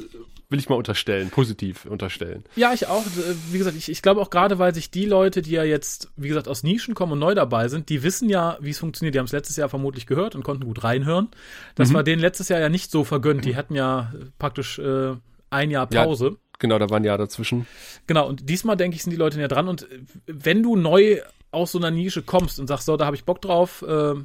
will 0.49 0.59
ich 0.59 0.69
mal 0.69 0.75
unterstellen, 0.75 1.29
positiv 1.29 1.85
unterstellen. 1.85 2.43
Ja, 2.55 2.73
ich 2.73 2.87
auch. 2.87 3.03
Wie 3.51 3.57
gesagt, 3.57 3.77
ich, 3.77 3.89
ich 3.89 4.01
glaube 4.01 4.19
auch 4.19 4.29
gerade, 4.29 4.59
weil 4.59 4.73
sich 4.73 4.91
die 4.91 5.05
Leute, 5.05 5.41
die 5.41 5.51
ja 5.51 5.63
jetzt, 5.63 6.11
wie 6.17 6.27
gesagt, 6.27 6.47
aus 6.47 6.63
Nischen 6.63 6.95
kommen 6.95 7.13
und 7.13 7.19
neu 7.19 7.35
dabei 7.35 7.67
sind, 7.67 7.89
die 7.89 8.03
wissen 8.03 8.27
ja, 8.27 8.57
wie 8.59 8.71
es 8.71 8.79
funktioniert. 8.79 9.15
Die 9.15 9.19
haben 9.19 9.25
es 9.25 9.31
letztes 9.31 9.55
Jahr 9.55 9.69
vermutlich 9.69 10.07
gehört 10.07 10.35
und 10.35 10.43
konnten 10.43 10.65
gut 10.65 10.83
reinhören. 10.83 11.29
Das 11.75 11.89
mhm. 11.89 11.93
war 11.93 12.03
denen 12.03 12.21
letztes 12.21 12.49
Jahr 12.49 12.59
ja 12.59 12.69
nicht 12.69 12.91
so 12.91 13.03
vergönnt. 13.03 13.45
Die 13.45 13.55
hatten 13.55 13.75
ja 13.75 14.13
praktisch 14.37 14.79
äh, 14.79 15.13
ein 15.49 15.71
Jahr 15.71 15.87
Pause. 15.87 16.25
Ja 16.31 16.44
Genau, 16.59 16.79
da 16.79 16.89
waren 16.89 17.03
ja 17.03 17.17
dazwischen. 17.17 17.67
Genau, 18.07 18.27
und 18.27 18.49
diesmal 18.49 18.77
denke 18.77 18.95
ich, 18.95 19.03
sind 19.03 19.11
die 19.11 19.17
Leute 19.17 19.37
näher 19.37 19.47
dran. 19.47 19.67
Und 19.67 19.87
wenn 20.25 20.63
du 20.63 20.75
neu 20.75 21.21
aus 21.51 21.71
so 21.71 21.77
einer 21.77 21.91
Nische 21.91 22.21
kommst 22.21 22.59
und 22.59 22.67
sagst, 22.67 22.85
so, 22.85 22.97
da 22.97 23.05
habe 23.05 23.15
ich 23.15 23.25
Bock 23.25 23.41
drauf, 23.41 23.83
äh, 23.87 24.15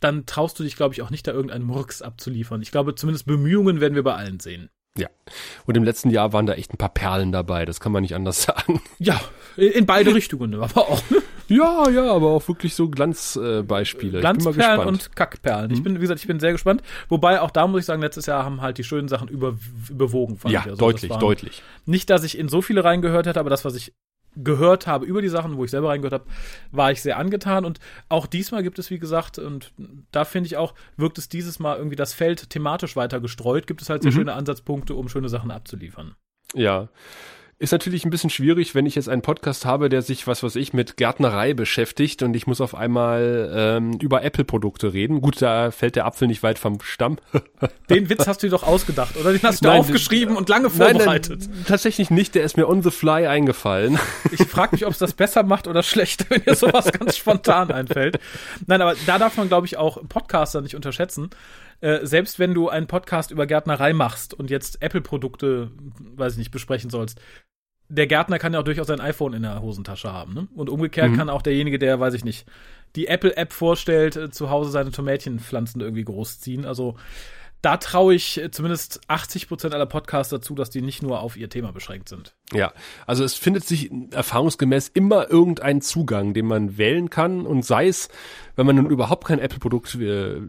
dann 0.00 0.26
traust 0.26 0.58
du 0.58 0.64
dich, 0.64 0.76
glaube 0.76 0.94
ich, 0.94 1.02
auch 1.02 1.10
nicht, 1.10 1.26
da 1.26 1.32
irgendeinen 1.32 1.64
Murks 1.64 2.02
abzuliefern. 2.02 2.60
Ich 2.62 2.72
glaube, 2.72 2.94
zumindest 2.94 3.26
Bemühungen 3.26 3.80
werden 3.80 3.94
wir 3.94 4.02
bei 4.02 4.14
allen 4.14 4.40
sehen. 4.40 4.68
Ja. 4.98 5.08
Und 5.64 5.76
im 5.76 5.84
letzten 5.84 6.10
Jahr 6.10 6.32
waren 6.32 6.44
da 6.44 6.54
echt 6.54 6.74
ein 6.74 6.76
paar 6.76 6.92
Perlen 6.92 7.32
dabei, 7.32 7.64
das 7.64 7.80
kann 7.80 7.92
man 7.92 8.02
nicht 8.02 8.14
anders 8.14 8.42
sagen. 8.44 8.82
Ja, 8.98 9.20
in 9.56 9.86
beide 9.86 10.14
Richtungen, 10.14 10.54
aber 10.54 10.88
auch. 10.88 11.02
Ja, 11.48 11.88
ja, 11.90 12.12
aber 12.12 12.28
auch 12.28 12.46
wirklich 12.48 12.74
so 12.74 12.88
Glanzbeispiele. 12.88 14.18
Äh, 14.18 14.20
Glanzperlen 14.20 14.88
und 14.88 15.14
Kackperlen. 15.16 15.70
Mhm. 15.70 15.76
Ich 15.76 15.82
bin, 15.82 15.96
wie 15.96 16.00
gesagt, 16.00 16.20
ich 16.20 16.26
bin 16.26 16.40
sehr 16.40 16.52
gespannt. 16.52 16.82
Wobei 17.08 17.40
auch 17.40 17.50
da 17.50 17.66
muss 17.66 17.80
ich 17.80 17.86
sagen, 17.86 18.02
letztes 18.02 18.26
Jahr 18.26 18.44
haben 18.44 18.60
halt 18.60 18.78
die 18.78 18.84
schönen 18.84 19.08
Sachen 19.08 19.28
über, 19.28 19.56
überwogen. 19.88 20.36
Fand 20.36 20.52
ja, 20.52 20.60
ich. 20.60 20.66
Also, 20.66 20.78
deutlich, 20.78 21.12
deutlich. 21.12 21.62
Nicht, 21.86 22.10
dass 22.10 22.24
ich 22.24 22.38
in 22.38 22.48
so 22.48 22.62
viele 22.62 22.84
reingehört 22.84 23.26
hätte, 23.26 23.40
aber 23.40 23.50
das, 23.50 23.64
was 23.64 23.74
ich 23.74 23.92
gehört 24.36 24.86
habe 24.86 25.04
über 25.04 25.20
die 25.20 25.28
Sachen, 25.28 25.56
wo 25.56 25.64
ich 25.64 25.70
selber 25.70 25.90
reingehört 25.90 26.14
habe, 26.14 26.24
war 26.70 26.90
ich 26.90 27.02
sehr 27.02 27.18
angetan. 27.18 27.64
Und 27.64 27.80
auch 28.08 28.26
diesmal 28.26 28.62
gibt 28.62 28.78
es, 28.78 28.90
wie 28.90 28.98
gesagt, 28.98 29.38
und 29.38 29.72
da 30.10 30.24
finde 30.24 30.46
ich 30.46 30.56
auch, 30.56 30.74
wirkt 30.96 31.18
es 31.18 31.28
dieses 31.28 31.58
Mal 31.58 31.76
irgendwie 31.76 31.96
das 31.96 32.14
Feld 32.14 32.50
thematisch 32.50 32.96
weiter 32.96 33.20
gestreut, 33.20 33.66
gibt 33.66 33.82
es 33.82 33.90
halt 33.90 34.02
sehr 34.02 34.12
mhm. 34.12 34.16
schöne 34.16 34.32
Ansatzpunkte, 34.34 34.94
um 34.94 35.08
schöne 35.08 35.28
Sachen 35.28 35.50
abzuliefern. 35.50 36.14
Ja. 36.54 36.88
Ist 37.62 37.70
natürlich 37.70 38.04
ein 38.04 38.10
bisschen 38.10 38.28
schwierig, 38.28 38.74
wenn 38.74 38.86
ich 38.86 38.96
jetzt 38.96 39.08
einen 39.08 39.22
Podcast 39.22 39.64
habe, 39.64 39.88
der 39.88 40.02
sich, 40.02 40.26
was 40.26 40.42
weiß 40.42 40.56
ich, 40.56 40.72
mit 40.72 40.96
Gärtnerei 40.96 41.54
beschäftigt 41.54 42.24
und 42.24 42.34
ich 42.34 42.48
muss 42.48 42.60
auf 42.60 42.74
einmal 42.74 43.52
ähm, 43.54 44.00
über 44.02 44.24
Apple-Produkte 44.24 44.92
reden. 44.92 45.20
Gut, 45.20 45.40
da 45.40 45.70
fällt 45.70 45.94
der 45.94 46.06
Apfel 46.06 46.26
nicht 46.26 46.42
weit 46.42 46.58
vom 46.58 46.80
Stamm. 46.80 47.18
Den 47.88 48.10
Witz 48.10 48.26
hast 48.26 48.42
du 48.42 48.48
dir 48.48 48.50
doch 48.50 48.64
ausgedacht, 48.64 49.16
oder? 49.16 49.30
Den 49.30 49.44
hast 49.44 49.64
du 49.64 49.68
nein, 49.68 49.78
aufgeschrieben 49.78 50.34
und 50.34 50.48
lange 50.48 50.70
vorbereitet. 50.70 51.42
Nein, 51.48 51.64
tatsächlich 51.68 52.10
nicht, 52.10 52.34
der 52.34 52.42
ist 52.42 52.56
mir 52.56 52.68
on 52.68 52.82
the 52.82 52.90
fly 52.90 53.28
eingefallen. 53.28 53.96
Ich 54.32 54.42
frage 54.48 54.70
mich, 54.72 54.84
ob 54.84 54.90
es 54.90 54.98
das 54.98 55.12
besser 55.12 55.44
macht 55.44 55.68
oder 55.68 55.84
schlechter, 55.84 56.24
wenn 56.30 56.42
dir 56.42 56.56
sowas 56.56 56.90
ganz 56.90 57.16
spontan 57.16 57.70
einfällt. 57.70 58.18
Nein, 58.66 58.82
aber 58.82 58.96
da 59.06 59.20
darf 59.20 59.36
man, 59.36 59.46
glaube 59.46 59.68
ich, 59.68 59.76
auch 59.76 59.98
Podcaster 60.08 60.62
nicht 60.62 60.74
unterschätzen. 60.74 61.30
Äh, 61.80 62.06
selbst 62.06 62.40
wenn 62.40 62.54
du 62.54 62.68
einen 62.68 62.88
Podcast 62.88 63.30
über 63.30 63.46
Gärtnerei 63.46 63.92
machst 63.92 64.34
und 64.34 64.50
jetzt 64.50 64.82
Apple-Produkte, 64.82 65.70
weiß 66.16 66.32
ich 66.32 66.38
nicht, 66.38 66.50
besprechen 66.50 66.90
sollst, 66.90 67.20
der 67.92 68.06
Gärtner 68.06 68.38
kann 68.38 68.54
ja 68.54 68.60
auch 68.60 68.64
durchaus 68.64 68.86
sein 68.86 69.00
iPhone 69.00 69.34
in 69.34 69.42
der 69.42 69.60
Hosentasche 69.60 70.12
haben. 70.12 70.32
Ne? 70.32 70.48
Und 70.54 70.70
umgekehrt 70.70 71.10
mhm. 71.10 71.16
kann 71.16 71.28
auch 71.28 71.42
derjenige, 71.42 71.78
der, 71.78 72.00
weiß 72.00 72.14
ich 72.14 72.24
nicht, 72.24 72.46
die 72.96 73.06
Apple-App 73.06 73.52
vorstellt, 73.52 74.16
äh, 74.16 74.30
zu 74.30 74.48
Hause 74.48 74.70
seine 74.70 74.90
Tomätchenpflanzen 74.90 75.80
irgendwie 75.80 76.04
großziehen. 76.04 76.64
Also 76.64 76.96
da 77.60 77.76
traue 77.76 78.14
ich 78.14 78.40
zumindest 78.50 79.00
80 79.08 79.46
Prozent 79.46 79.74
aller 79.74 79.86
Podcasts 79.86 80.30
dazu, 80.30 80.54
dass 80.54 80.70
die 80.70 80.80
nicht 80.80 81.02
nur 81.02 81.20
auf 81.20 81.36
ihr 81.36 81.50
Thema 81.50 81.70
beschränkt 81.72 82.08
sind. 82.08 82.34
Ja, 82.54 82.72
also 83.06 83.24
es 83.24 83.34
findet 83.34 83.64
sich 83.64 83.90
erfahrungsgemäß 84.10 84.88
immer 84.94 85.30
irgendein 85.30 85.80
Zugang, 85.80 86.34
den 86.34 86.46
man 86.46 86.78
wählen 86.78 87.10
kann 87.10 87.46
und 87.46 87.64
sei 87.64 87.88
es, 87.88 88.08
wenn 88.56 88.66
man 88.66 88.76
nun 88.76 88.90
überhaupt 88.90 89.26
kein 89.26 89.38
Apple-Produkt, 89.38 89.94
äh, 89.94 90.40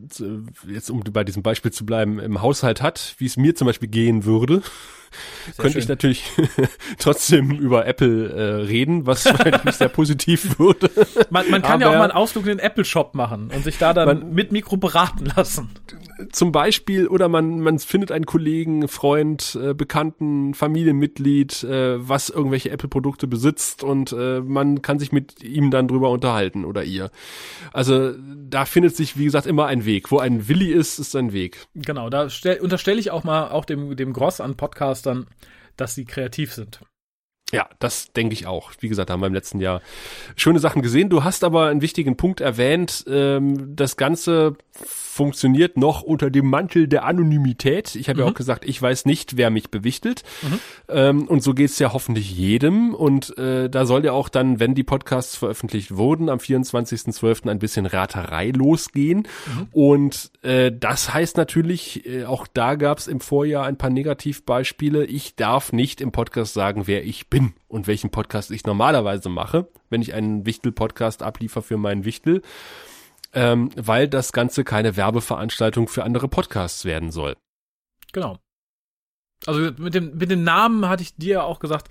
jetzt 0.68 0.90
um 0.90 1.02
bei 1.12 1.24
diesem 1.24 1.44
Beispiel 1.44 1.72
zu 1.72 1.86
bleiben, 1.86 2.20
im 2.20 2.42
Haushalt 2.42 2.82
hat, 2.82 3.16
wie 3.18 3.26
es 3.26 3.38
mir 3.38 3.56
zum 3.56 3.68
Beispiel 3.68 3.90
gehen 3.90 4.26
würde, 4.26 4.62
sehr 5.46 5.54
könnte 5.58 5.74
schön. 5.74 5.82
ich 5.82 5.88
natürlich 5.88 6.24
trotzdem 7.00 7.52
über 7.52 7.86
Apple 7.86 8.30
äh, 8.30 8.66
reden, 8.66 9.06
was 9.06 9.26
mich 9.64 9.76
sehr 9.76 9.90
positiv 9.90 10.60
würde. 10.60 10.90
Man, 11.30 11.50
man 11.50 11.62
kann 11.62 11.74
Aber, 11.74 11.82
ja 11.82 11.90
auch 11.90 12.00
mal 12.00 12.04
einen 12.04 12.12
Ausflug 12.12 12.46
in 12.46 12.58
den 12.58 12.60
Apple 12.60 12.86
Shop 12.86 13.16
machen 13.16 13.50
und 13.54 13.64
sich 13.64 13.78
da 13.78 13.94
dann 13.94 14.08
man, 14.08 14.34
mit 14.34 14.52
Mikro 14.52 14.78
beraten 14.78 15.26
lassen. 15.36 15.70
Zum 16.32 16.52
Beispiel, 16.52 17.08
oder 17.08 17.28
man, 17.28 17.60
man 17.60 17.80
findet 17.80 18.12
einen 18.12 18.26
Kollegen, 18.26 18.88
Freund, 18.88 19.58
äh, 19.62 19.74
Bekannten, 19.74 20.54
Familienmitglied, 20.54 21.64
äh, 21.64 21.93
was 22.00 22.30
irgendwelche 22.30 22.70
Apple-Produkte 22.70 23.28
besitzt 23.28 23.84
und 23.84 24.12
äh, 24.12 24.42
man 24.42 24.82
kann 24.82 25.00
sich 25.00 25.12
mit 25.12 25.44
ihm 25.44 25.72
dann 25.72 25.88
drüber 25.88 26.10
unterhalten 26.10 26.66
oder 26.66 26.84
ihr. 26.84 27.12
Also 27.72 28.14
da 28.50 28.66
findet 28.66 28.96
sich, 28.96 29.18
wie 29.18 29.26
gesagt, 29.26 29.48
immer 29.48 29.68
ein 29.68 29.86
Weg. 29.86 30.12
Wo 30.12 30.20
ein 30.20 30.48
Willi 30.48 30.72
ist, 30.72 31.00
ist 31.00 31.16
ein 31.16 31.34
Weg. 31.34 31.68
Genau, 31.76 32.10
da 32.10 32.28
unterstelle 32.62 33.00
ich 33.00 33.12
auch 33.12 33.24
mal 33.24 33.50
auch 33.50 33.66
dem, 33.66 33.96
dem 33.96 34.14
Gross 34.14 34.42
an 34.42 34.56
Podcast 34.56 35.06
dann, 35.06 35.28
dass 35.78 35.96
sie 35.96 36.06
kreativ 36.06 36.54
sind. 36.54 36.80
Ja, 37.54 37.70
das 37.78 38.12
denke 38.14 38.34
ich 38.34 38.48
auch. 38.48 38.72
Wie 38.80 38.90
gesagt, 38.90 39.12
haben 39.12 39.20
wir 39.22 39.28
im 39.28 39.34
letzten 39.34 39.60
Jahr 39.60 39.82
schöne 40.36 40.58
Sachen 40.58 40.82
gesehen. 40.82 41.10
Du 41.10 41.24
hast 41.24 41.44
aber 41.44 41.68
einen 41.68 41.82
wichtigen 41.82 42.18
Punkt 42.18 42.42
erwähnt. 42.42 43.06
Ähm, 43.08 43.76
das 43.76 43.96
Ganze 43.96 44.56
funktioniert 45.14 45.78
noch 45.78 46.02
unter 46.02 46.32
dem 46.32 46.50
Mantel 46.50 46.88
der 46.88 47.06
Anonymität. 47.06 47.94
Ich 47.94 48.10
habe 48.10 48.20
mhm. 48.20 48.26
ja 48.26 48.32
auch 48.32 48.36
gesagt, 48.36 48.66
ich 48.66 48.82
weiß 48.82 49.06
nicht, 49.06 49.38
wer 49.38 49.52
mich 49.52 49.70
bewichtelt. 49.70 50.24
Mhm. 50.42 50.60
Ähm, 50.90 51.28
und 51.28 51.44
so 51.44 51.54
geht's 51.54 51.78
ja 51.78 51.94
hoffentlich 51.94 52.36
jedem. 52.36 52.96
Und 52.96 53.38
äh, 53.38 53.70
da 53.70 53.86
soll 53.86 54.04
ja 54.06 54.12
auch 54.12 54.28
dann, 54.28 54.60
wenn 54.60 54.74
die 54.74 54.84
Podcasts 54.84 55.36
veröffentlicht 55.36 55.96
wurden, 55.96 56.30
am 56.30 56.40
24.12. 56.40 57.48
ein 57.48 57.60
bisschen 57.60 57.86
Raterei 57.86 58.50
losgehen. 58.50 59.28
Mhm. 59.46 59.68
Und 59.72 60.32
äh, 60.42 60.72
das 60.72 61.14
heißt 61.14 61.38
natürlich, 61.38 62.08
äh, 62.08 62.26
auch 62.26 62.48
da 62.52 62.74
gab's 62.74 63.06
im 63.06 63.20
Vorjahr 63.20 63.68
ein 63.68 63.78
paar 63.78 63.92
Negativbeispiele. 63.92 65.06
Ich 65.06 65.36
darf 65.36 65.74
nicht 65.74 66.02
im 66.02 66.12
Podcast 66.12 66.56
sagen, 66.56 66.88
wer 66.88 67.06
ich 67.06 67.30
bin 67.30 67.54
und 67.68 67.86
welchen 67.86 68.10
Podcast 68.10 68.50
ich 68.50 68.66
normalerweise 68.66 69.30
mache, 69.30 69.68
wenn 69.92 70.02
ich 70.02 70.16
einen 70.16 70.48
Wichtel-Podcast 70.48 71.22
abliefer 71.22 71.62
für 71.62 71.78
meinen 71.78 72.04
Wichtel 72.04 72.42
ähm, 73.34 73.70
weil 73.76 74.08
das 74.08 74.32
Ganze 74.32 74.64
keine 74.64 74.96
Werbeveranstaltung 74.96 75.88
für 75.88 76.04
andere 76.04 76.28
Podcasts 76.28 76.86
werden 76.86 77.12
soll. 77.12 77.36
Genau. 78.12 78.38
Also 79.46 79.72
mit 79.78 79.94
dem, 79.94 80.18
mit 80.18 80.32
dem 80.32 80.44
Namen 80.44 80.88
hatte 80.88 81.04
ich 81.04 81.16
dir 81.16 81.44
auch 81.44 81.60
gesagt, 81.60 81.90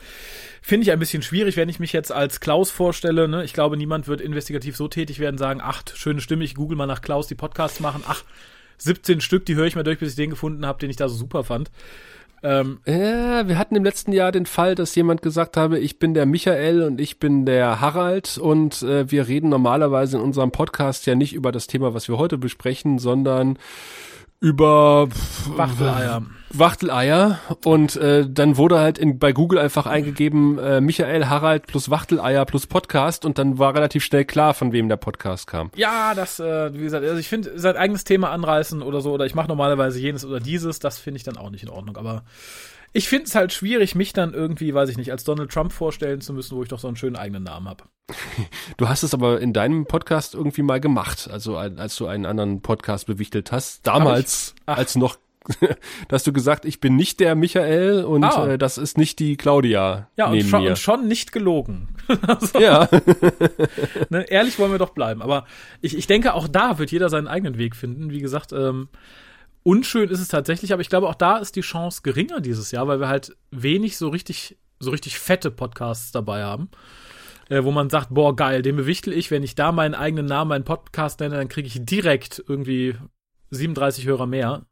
finde 0.63 0.85
ich 0.85 0.93
ein 0.93 0.99
bisschen 0.99 1.23
schwierig, 1.23 1.57
wenn 1.57 1.69
ich 1.69 1.81
mich 1.81 1.93
jetzt 1.93 2.11
als 2.11 2.41
Klaus 2.41 2.71
vorstelle. 2.71 3.29
Ne? 3.29 3.45
Ich 3.45 3.53
glaube, 3.53 3.77
niemand 3.77 4.09
wird 4.09 4.23
investigativ 4.23 4.77
so 4.77 4.89
tätig 4.89 5.19
werden, 5.19 5.37
sagen, 5.37 5.61
ach, 5.63 5.83
schöne 5.95 6.23
Stimme, 6.23 6.45
ich 6.45 6.55
google 6.55 6.79
mal 6.79 6.87
nach 6.87 7.03
Klaus, 7.03 7.27
die 7.27 7.35
Podcasts 7.35 7.81
machen. 7.81 8.05
Ach, 8.07 8.25
17 8.79 9.21
Stück, 9.21 9.45
die 9.45 9.55
höre 9.55 9.67
ich 9.67 9.77
mal 9.77 9.85
durch, 9.85 9.99
bis 9.99 10.11
ich 10.11 10.17
den 10.17 10.31
gefunden 10.31 10.67
habe, 10.67 10.79
den 10.79 10.91
ich 10.91 10.97
da 10.97 11.09
so 11.09 11.15
super 11.15 11.45
fand. 11.45 11.71
Ähm, 12.45 12.81
äh, 12.85 13.47
wir 13.47 13.57
hatten 13.57 13.77
im 13.77 13.85
letzten 13.85 14.13
Jahr 14.13 14.33
den 14.33 14.47
Fall, 14.47 14.75
dass 14.75 14.95
jemand 14.95 15.23
gesagt 15.23 15.57
habe, 15.57 15.79
ich 15.79 15.99
bin 15.99 16.13
der 16.13 16.27
Michael 16.27 16.83
und 16.83 17.01
ich 17.01 17.21
bin 17.21 17.47
der 17.47 17.81
Harald 17.81 18.37
und 18.37 18.83
äh, 18.83 19.11
wir 19.11 19.29
reden 19.29 19.49
normalerweise 19.49 20.17
in 20.17 20.23
unserem 20.25 20.51
Podcast 20.51 21.07
ja 21.07 21.15
nicht 21.15 21.35
über 21.35 21.53
das 21.53 21.69
Thema, 21.69 21.95
was 21.95 22.09
wir 22.09 22.19
heute 22.19 22.39
besprechen, 22.39 22.99
sondern 22.99 23.59
über 24.43 25.09
Wachteleier. 25.57 26.23
Wachteleier 26.51 27.39
und 27.65 27.97
äh, 27.97 28.29
dann 28.29 28.57
wurde 28.57 28.81
halt 28.81 28.99
in, 28.99 29.19
bei 29.21 29.33
Google 29.33 29.59
einfach 29.61 29.87
eingegeben 29.87 30.59
äh, 30.59 30.81
Michael 30.81 31.27
Harald 31.27 31.69
plus 31.69 31.91
Wachteleier 31.91 32.45
plus 32.45 32.67
Podcast 32.67 33.25
und 33.25 33.39
dann 33.39 33.59
war 33.59 33.75
relativ 33.75 34.05
schnell 34.05 34.25
klar, 34.25 34.53
von 34.53 34.73
wem 34.73 34.89
der 34.89 34.97
Podcast 34.97 35.47
kam. 35.47 35.71
Ja, 35.77 36.15
das, 36.15 36.41
äh, 36.41 36.75
wie 36.75 36.83
gesagt, 36.83 37.05
also 37.05 37.19
ich 37.19 37.29
finde, 37.29 37.59
sein 37.59 37.77
eigenes 37.77 38.03
Thema 38.03 38.31
anreißen 38.31 38.83
oder 38.83 39.01
so 39.01 39.13
oder 39.13 39.27
ich 39.27 39.37
mache 39.37 39.49
normalerweise 39.49 40.01
jenes 40.01 40.25
oder 40.25 40.41
dieses, 40.41 40.81
das 40.81 40.99
finde 40.99 41.19
ich 41.19 41.25
dann 41.25 41.37
auch 41.37 41.51
nicht 41.51 41.63
in 41.63 41.71
Ordnung. 41.71 41.97
Aber 41.97 42.25
ich 42.93 43.09
finde 43.09 43.27
es 43.27 43.35
halt 43.35 43.53
schwierig, 43.53 43.95
mich 43.95 44.13
dann 44.13 44.35
irgendwie, 44.35 44.75
weiß 44.75 44.89
ich 44.91 44.97
nicht, 44.97 45.11
als 45.11 45.25
Donald 45.25 45.51
Trump 45.51 45.73
vorstellen 45.73 46.21
zu 46.21 46.33
müssen, 46.33 46.57
wo 46.57 46.63
ich 46.63 46.69
doch 46.69 46.79
so 46.79 46.89
einen 46.89 46.97
schönen 46.97 47.17
eigenen 47.17 47.45
Namen 47.45 47.69
habe. 47.69 47.85
Du 48.77 48.89
hast 48.89 49.03
es 49.03 49.15
aber 49.15 49.41
in 49.41 49.53
deinem 49.53 49.87
Podcast 49.87 50.35
irgendwie 50.35 50.63
mal 50.63 50.81
gemacht, 50.81 51.29
also 51.31 51.57
als 51.57 51.97
du 51.97 52.07
einen 52.07 52.27
anderen 52.27 52.61
Podcast 52.61 53.07
bewichtelt 53.07 53.53
hast. 53.53 53.87
Damals, 53.87 54.55
als 54.67 54.97
noch 54.97 55.19
da 55.61 55.77
hast 56.13 56.27
du 56.27 56.33
gesagt, 56.33 56.65
ich 56.65 56.81
bin 56.81 56.97
nicht 56.97 57.21
der 57.21 57.35
Michael 57.35 58.05
und 58.05 58.25
ah. 58.25 58.53
äh, 58.53 58.59
das 58.59 58.79
ist 58.79 58.97
nicht 58.97 59.19
die 59.19 59.37
Claudia. 59.37 60.09
Ja, 60.17 60.27
und 60.27 60.43
schon, 60.43 60.63
mir. 60.63 60.71
und 60.71 60.79
schon 60.79 61.09
nicht 61.09 61.33
gelogen. 61.33 61.89
also, 62.27 62.61
ja. 62.61 62.89
ne, 64.09 64.23
ehrlich 64.31 64.59
wollen 64.59 64.73
wir 64.73 64.79
doch 64.79 64.91
bleiben. 64.91 65.21
Aber 65.23 65.47
ich, 65.81 65.97
ich 65.97 66.07
denke, 66.07 66.35
auch 66.35 66.49
da 66.49 66.79
wird 66.79 66.93
jeder 66.93 67.09
seinen 67.09 67.29
eigenen 67.29 67.59
Weg 67.59 67.75
finden. 67.75 68.11
Wie 68.11 68.21
gesagt, 68.21 68.53
ähm, 68.53 68.89
unschön 69.63 70.09
ist 70.09 70.21
es 70.21 70.29
tatsächlich, 70.29 70.73
aber 70.73 70.83
ich 70.83 70.89
glaube, 70.89 71.09
auch 71.09 71.15
da 71.15 71.39
ist 71.39 71.57
die 71.57 71.61
Chance 71.61 72.01
geringer 72.03 72.41
dieses 72.41 72.71
Jahr, 72.71 72.89
weil 72.89 73.01
wir 73.01 73.09
halt 73.09 73.37
wenig 73.51 73.97
so 73.97 74.09
richtig, 74.09 74.59
so 74.79 74.91
richtig 74.91 75.19
fette 75.19 75.51
Podcasts 75.51 76.13
dabei 76.13 76.45
haben. 76.45 76.71
Äh, 77.49 77.65
wo 77.65 77.71
man 77.71 77.91
sagt, 77.91 78.09
boah, 78.11 78.35
geil, 78.35 78.63
den 78.63 78.77
bewichtel 78.77 79.13
ich, 79.13 79.31
wenn 79.31 79.43
ich 79.43 79.55
da 79.55 79.73
meinen 79.73 79.95
eigenen 79.95 80.27
Namen, 80.27 80.49
meinen 80.49 80.65
Podcast 80.65 81.21
nenne, 81.21 81.37
dann 81.37 81.49
kriege 81.49 81.67
ich 81.67 81.85
direkt 81.85 82.43
irgendwie 82.47 82.95
37 83.51 84.07
Hörer 84.07 84.27
mehr. 84.27 84.65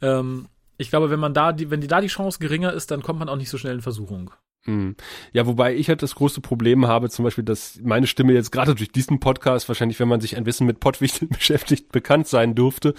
Ähm, 0.00 0.48
ich 0.78 0.90
glaube, 0.90 1.10
wenn 1.10 1.20
man 1.20 1.34
da, 1.34 1.52
die, 1.52 1.70
wenn 1.70 1.80
die 1.80 1.88
da 1.88 2.00
die 2.00 2.06
Chance 2.06 2.38
geringer 2.38 2.72
ist, 2.72 2.90
dann 2.90 3.02
kommt 3.02 3.18
man 3.18 3.28
auch 3.28 3.36
nicht 3.36 3.50
so 3.50 3.58
schnell 3.58 3.74
in 3.74 3.82
Versuchung. 3.82 4.30
Hm. 4.64 4.94
Ja, 5.32 5.46
wobei 5.46 5.74
ich 5.74 5.88
halt 5.88 6.02
das 6.02 6.14
große 6.14 6.40
Problem 6.40 6.86
habe, 6.86 7.10
zum 7.10 7.24
Beispiel, 7.24 7.44
dass 7.44 7.80
meine 7.82 8.06
Stimme 8.06 8.32
jetzt 8.32 8.52
gerade 8.52 8.74
durch 8.74 8.92
diesen 8.92 9.18
Podcast 9.18 9.68
wahrscheinlich, 9.68 9.98
wenn 9.98 10.08
man 10.08 10.20
sich 10.20 10.36
ein 10.36 10.44
bisschen 10.44 10.66
mit 10.66 10.80
Pottwichteln 10.80 11.28
beschäftigt, 11.32 11.90
bekannt 11.90 12.28
sein 12.28 12.54
durfte. 12.54 12.94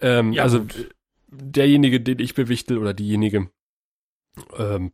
Ähm, 0.00 0.32
ja, 0.32 0.42
also 0.42 0.60
gut. 0.60 0.94
derjenige, 1.28 2.00
den 2.00 2.18
ich 2.18 2.34
bewichtel 2.34 2.78
oder 2.78 2.94
diejenige, 2.94 3.50
ähm, 4.56 4.92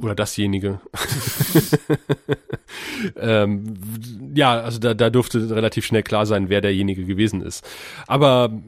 oder 0.00 0.14
dasjenige. 0.14 0.80
ähm, 3.16 3.74
ja, 4.34 4.60
also 4.60 4.78
da, 4.78 4.94
da 4.94 5.10
durfte 5.10 5.50
relativ 5.50 5.84
schnell 5.84 6.02
klar 6.02 6.26
sein, 6.26 6.48
wer 6.48 6.60
derjenige 6.60 7.04
gewesen 7.04 7.42
ist. 7.42 7.66
Aber 8.06 8.62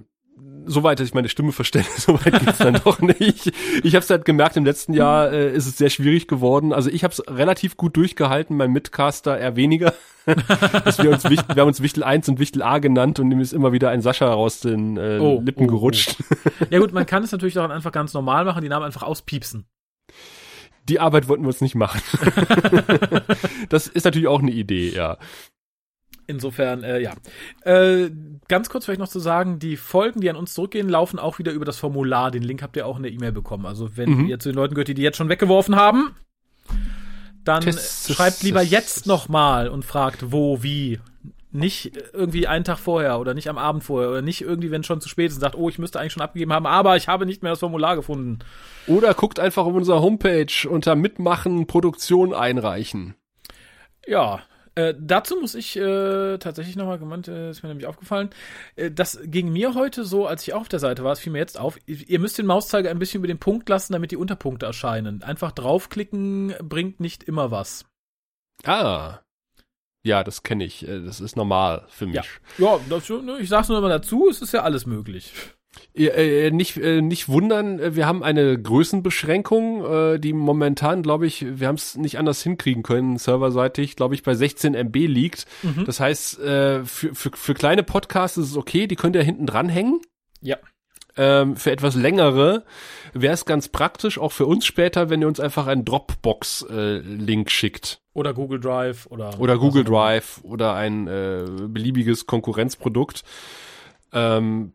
soweit, 0.66 0.98
dass 0.98 1.08
ich 1.08 1.14
meine 1.14 1.28
Stimme 1.28 1.52
verstelle, 1.52 1.86
soweit 1.96 2.40
geht's 2.44 2.58
dann 2.58 2.80
doch 2.84 3.00
nicht. 3.00 3.52
Ich 3.82 3.94
habe 3.94 4.02
es 4.02 4.10
halt 4.10 4.24
gemerkt, 4.24 4.56
im 4.56 4.64
letzten 4.64 4.94
Jahr 4.94 5.32
äh, 5.32 5.52
ist 5.52 5.66
es 5.66 5.78
sehr 5.78 5.90
schwierig 5.90 6.28
geworden. 6.28 6.72
Also 6.72 6.90
ich 6.90 7.04
habe 7.04 7.12
es 7.12 7.22
relativ 7.28 7.76
gut 7.76 7.96
durchgehalten, 7.96 8.56
mein 8.56 8.72
Mitcaster 8.72 9.38
eher 9.38 9.56
weniger. 9.56 9.94
Dass 10.84 10.98
wir, 10.98 11.10
uns 11.10 11.24
Wichtel, 11.24 11.54
wir 11.54 11.60
haben 11.60 11.68
uns 11.68 11.82
Wichtel 11.82 12.02
1 12.02 12.28
und 12.28 12.38
Wichtel 12.38 12.62
A 12.62 12.78
genannt 12.78 13.20
und 13.20 13.30
ihm 13.30 13.40
ist 13.40 13.52
immer 13.52 13.72
wieder 13.72 13.90
ein 13.90 14.00
Sascha 14.00 14.32
aus 14.32 14.60
den 14.60 14.96
äh, 14.96 15.18
oh, 15.20 15.42
Lippen 15.44 15.64
oh, 15.64 15.68
gerutscht. 15.68 16.16
Oh. 16.20 16.34
Ja 16.70 16.78
gut, 16.78 16.92
man 16.92 17.06
kann 17.06 17.22
es 17.22 17.32
natürlich 17.32 17.58
auch 17.58 17.68
einfach 17.68 17.92
ganz 17.92 18.14
normal 18.14 18.44
machen, 18.44 18.62
die 18.62 18.68
Namen 18.68 18.86
einfach 18.86 19.02
auspiepsen. 19.02 19.66
Die 20.88 21.00
Arbeit 21.00 21.28
wollten 21.28 21.42
wir 21.42 21.48
uns 21.48 21.60
nicht 21.60 21.74
machen. 21.74 22.00
das 23.68 23.86
ist 23.86 24.04
natürlich 24.04 24.28
auch 24.28 24.40
eine 24.40 24.50
Idee, 24.50 24.90
ja. 24.90 25.18
Insofern, 26.26 26.82
äh, 26.82 27.00
ja. 27.00 27.14
Äh, 27.62 28.10
ganz 28.48 28.70
kurz 28.70 28.84
vielleicht 28.84 29.00
noch 29.00 29.08
zu 29.08 29.18
sagen, 29.18 29.58
die 29.58 29.76
Folgen, 29.76 30.20
die 30.20 30.30
an 30.30 30.36
uns 30.36 30.54
zurückgehen, 30.54 30.88
laufen 30.88 31.18
auch 31.18 31.38
wieder 31.38 31.52
über 31.52 31.64
das 31.64 31.78
Formular. 31.78 32.30
Den 32.30 32.42
Link 32.42 32.62
habt 32.62 32.76
ihr 32.76 32.86
auch 32.86 32.96
in 32.96 33.02
der 33.02 33.12
E-Mail 33.12 33.32
bekommen. 33.32 33.66
Also 33.66 33.96
wenn 33.96 34.10
mhm. 34.10 34.26
ihr 34.26 34.38
zu 34.38 34.50
den 34.50 34.56
Leuten 34.56 34.74
gehört, 34.74 34.88
die 34.88 34.94
die 34.94 35.02
jetzt 35.02 35.16
schon 35.16 35.28
weggeworfen 35.28 35.76
haben, 35.76 36.14
dann 37.44 37.62
Test, 37.62 38.12
schreibt 38.12 38.42
lieber 38.42 38.62
jetzt 38.62 39.06
nochmal 39.06 39.68
und 39.68 39.84
fragt, 39.84 40.32
wo, 40.32 40.62
wie. 40.62 41.00
Nicht 41.56 41.92
irgendwie 42.12 42.48
einen 42.48 42.64
Tag 42.64 42.78
vorher 42.78 43.20
oder 43.20 43.32
nicht 43.32 43.48
am 43.48 43.58
Abend 43.58 43.84
vorher 43.84 44.10
oder 44.10 44.22
nicht 44.22 44.40
irgendwie, 44.40 44.72
wenn 44.72 44.80
es 44.80 44.88
schon 44.88 45.00
zu 45.00 45.08
spät 45.08 45.30
ist 45.30 45.36
und 45.36 45.40
sagt, 45.40 45.54
oh, 45.54 45.68
ich 45.68 45.78
müsste 45.78 46.00
eigentlich 46.00 46.12
schon 46.12 46.22
abgegeben 46.22 46.52
haben, 46.52 46.66
aber 46.66 46.96
ich 46.96 47.06
habe 47.06 47.26
nicht 47.26 47.44
mehr 47.44 47.52
das 47.52 47.60
Formular 47.60 47.94
gefunden. 47.94 48.40
Oder 48.88 49.14
guckt 49.14 49.38
einfach 49.38 49.64
auf 49.64 49.72
unserer 49.72 50.02
Homepage 50.02 50.68
unter 50.68 50.96
Mitmachen, 50.96 51.68
Produktion 51.68 52.34
einreichen. 52.34 53.14
Ja, 54.04 54.40
äh, 54.76 54.94
dazu 54.98 55.36
muss 55.40 55.54
ich 55.54 55.76
äh, 55.76 56.38
tatsächlich 56.38 56.76
nochmal 56.76 56.98
gemeint, 56.98 57.28
äh, 57.28 57.50
ist 57.50 57.62
mir 57.62 57.68
nämlich 57.68 57.86
aufgefallen, 57.86 58.30
äh, 58.76 58.90
das 58.90 59.20
ging 59.24 59.52
mir 59.52 59.74
heute 59.74 60.04
so, 60.04 60.26
als 60.26 60.42
ich 60.42 60.54
auch 60.54 60.62
auf 60.62 60.68
der 60.68 60.80
Seite 60.80 61.04
war, 61.04 61.12
es 61.12 61.20
fiel 61.20 61.32
mir 61.32 61.38
jetzt 61.38 61.58
auf, 61.58 61.78
ihr 61.86 62.18
müsst 62.18 62.38
den 62.38 62.46
Mauszeiger 62.46 62.90
ein 62.90 62.98
bisschen 62.98 63.18
über 63.18 63.28
den 63.28 63.38
Punkt 63.38 63.68
lassen, 63.68 63.92
damit 63.92 64.10
die 64.10 64.16
Unterpunkte 64.16 64.66
erscheinen. 64.66 65.22
Einfach 65.22 65.52
draufklicken 65.52 66.54
bringt 66.62 67.00
nicht 67.00 67.22
immer 67.22 67.50
was. 67.50 67.84
Ah. 68.64 69.20
Ja, 70.02 70.22
das 70.22 70.42
kenne 70.42 70.64
ich. 70.64 70.86
Äh, 70.86 71.00
das 71.00 71.20
ist 71.20 71.36
normal 71.36 71.86
für 71.88 72.06
mich. 72.06 72.16
Ja, 72.58 72.76
ja 72.76 72.80
das, 72.88 73.08
ne, 73.08 73.38
ich 73.40 73.48
sag's 73.48 73.68
nur 73.68 73.78
immer 73.78 73.88
dazu, 73.88 74.28
es 74.28 74.42
ist 74.42 74.52
ja 74.52 74.62
alles 74.62 74.86
möglich. 74.86 75.32
Äh, 75.94 76.50
nicht, 76.50 76.76
äh, 76.76 77.02
nicht 77.02 77.28
wundern, 77.28 77.78
äh, 77.78 77.94
wir 77.94 78.06
haben 78.06 78.24
eine 78.24 78.60
Größenbeschränkung, 78.60 79.84
äh, 79.84 80.18
die 80.18 80.32
momentan, 80.32 81.02
glaube 81.02 81.26
ich, 81.26 81.46
wir 81.60 81.68
haben 81.68 81.76
es 81.76 81.96
nicht 81.96 82.18
anders 82.18 82.42
hinkriegen 82.42 82.82
können, 82.82 83.16
serverseitig, 83.16 83.94
glaube 83.94 84.14
ich, 84.14 84.24
bei 84.24 84.34
16 84.34 84.74
MB 84.74 84.96
liegt. 85.06 85.46
Mhm. 85.62 85.84
Das 85.84 86.00
heißt, 86.00 86.40
äh, 86.40 86.84
für, 86.84 87.14
für, 87.14 87.30
für 87.32 87.54
kleine 87.54 87.84
Podcasts 87.84 88.36
ist 88.36 88.50
es 88.50 88.56
okay, 88.56 88.88
die 88.88 88.96
könnt 88.96 89.14
ihr 89.14 89.22
hinten 89.22 89.46
dranhängen. 89.46 90.00
Ja. 90.40 90.56
Ähm, 91.16 91.54
für 91.56 91.70
etwas 91.70 91.94
längere 91.94 92.64
wäre 93.12 93.34
es 93.34 93.44
ganz 93.44 93.68
praktisch, 93.68 94.18
auch 94.18 94.32
für 94.32 94.46
uns 94.46 94.66
später, 94.66 95.10
wenn 95.10 95.20
ihr 95.20 95.28
uns 95.28 95.38
einfach 95.38 95.68
einen 95.68 95.84
Dropbox-Link 95.84 97.46
äh, 97.46 97.50
schickt. 97.50 98.00
Oder 98.14 98.34
Google 98.34 98.58
Drive 98.58 99.06
oder. 99.06 99.38
Oder 99.38 99.58
Google 99.58 99.84
Drive 99.84 100.40
oder 100.42 100.74
ein 100.74 101.06
äh, 101.06 101.44
beliebiges 101.68 102.26
Konkurrenzprodukt. 102.26 103.22
Ähm, 104.12 104.72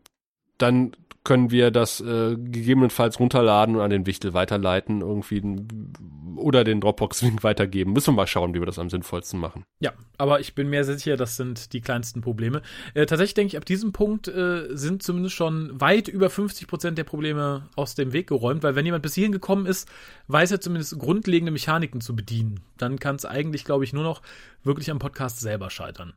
dann 0.62 0.92
können 1.22 1.50
wir 1.50 1.70
das 1.70 2.00
äh, 2.00 2.36
gegebenenfalls 2.36 3.20
runterladen 3.20 3.76
und 3.76 3.82
an 3.82 3.90
den 3.90 4.06
Wichtel 4.06 4.32
weiterleiten 4.32 5.02
irgendwie 5.02 5.42
oder 6.36 6.64
den 6.64 6.80
Dropbox-Link 6.80 7.44
weitergeben. 7.44 7.92
Müssen 7.92 8.08
wir 8.08 8.16
mal 8.16 8.26
schauen, 8.26 8.54
wie 8.54 8.60
wir 8.60 8.66
das 8.66 8.78
am 8.78 8.88
sinnvollsten 8.88 9.38
machen. 9.38 9.64
Ja, 9.80 9.92
aber 10.16 10.40
ich 10.40 10.54
bin 10.54 10.70
mir 10.70 10.84
sicher, 10.84 11.16
das 11.16 11.36
sind 11.36 11.74
die 11.74 11.82
kleinsten 11.82 12.22
Probleme. 12.22 12.62
Äh, 12.94 13.04
tatsächlich 13.04 13.34
denke 13.34 13.48
ich, 13.48 13.56
ab 13.58 13.66
diesem 13.66 13.92
Punkt 13.92 14.28
äh, 14.28 14.68
sind 14.70 15.02
zumindest 15.02 15.34
schon 15.34 15.78
weit 15.78 16.08
über 16.08 16.30
50 16.30 16.66
Prozent 16.66 16.96
der 16.96 17.04
Probleme 17.04 17.68
aus 17.76 17.94
dem 17.94 18.14
Weg 18.14 18.28
geräumt, 18.28 18.62
weil 18.62 18.74
wenn 18.74 18.86
jemand 18.86 19.02
bis 19.02 19.14
hierhin 19.14 19.32
gekommen 19.32 19.66
ist, 19.66 19.88
weiß 20.28 20.52
er 20.52 20.60
zumindest 20.60 20.98
grundlegende 20.98 21.52
Mechaniken 21.52 22.00
zu 22.00 22.16
bedienen. 22.16 22.60
Dann 22.78 22.98
kann 22.98 23.16
es 23.16 23.26
eigentlich, 23.26 23.64
glaube 23.64 23.84
ich, 23.84 23.92
nur 23.92 24.04
noch 24.04 24.22
wirklich 24.64 24.90
am 24.90 24.98
Podcast 24.98 25.40
selber 25.40 25.68
scheitern. 25.68 26.14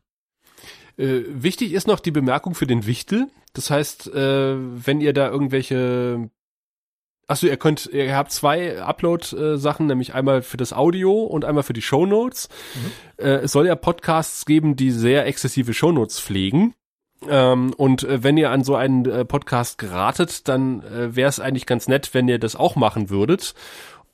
Äh, 0.96 1.22
wichtig 1.28 1.72
ist 1.72 1.86
noch 1.86 2.00
die 2.00 2.10
Bemerkung 2.10 2.54
für 2.54 2.66
den 2.66 2.86
Wichtel. 2.86 3.28
Das 3.52 3.70
heißt, 3.70 4.14
äh, 4.14 4.56
wenn 4.56 5.00
ihr 5.00 5.12
da 5.12 5.28
irgendwelche 5.28 6.30
Achso, 7.26 7.46
ihr 7.46 7.56
könnt, 7.56 7.86
ihr 7.86 8.14
habt 8.14 8.32
zwei 8.32 8.82
Upload-Sachen, 8.82 9.86
nämlich 9.86 10.14
einmal 10.14 10.42
für 10.42 10.58
das 10.58 10.74
Audio 10.74 11.22
und 11.22 11.46
einmal 11.46 11.62
für 11.62 11.72
die 11.72 11.80
Shownotes. 11.80 12.50
Mhm. 12.74 13.24
Äh, 13.24 13.30
es 13.36 13.52
soll 13.52 13.66
ja 13.66 13.76
Podcasts 13.76 14.44
geben, 14.44 14.76
die 14.76 14.90
sehr 14.90 15.26
exzessive 15.26 15.72
Shownotes 15.72 16.20
pflegen. 16.20 16.74
Ähm, 17.26 17.72
und 17.78 18.02
äh, 18.04 18.22
wenn 18.22 18.36
ihr 18.36 18.50
an 18.50 18.62
so 18.62 18.76
einen 18.76 19.06
äh, 19.06 19.24
Podcast 19.24 19.78
geratet, 19.78 20.48
dann 20.48 20.82
wäre 20.84 21.28
es 21.28 21.40
eigentlich 21.40 21.64
ganz 21.64 21.88
nett, 21.88 22.12
wenn 22.12 22.28
ihr 22.28 22.38
das 22.38 22.56
auch 22.56 22.76
machen 22.76 23.08
würdet. 23.08 23.54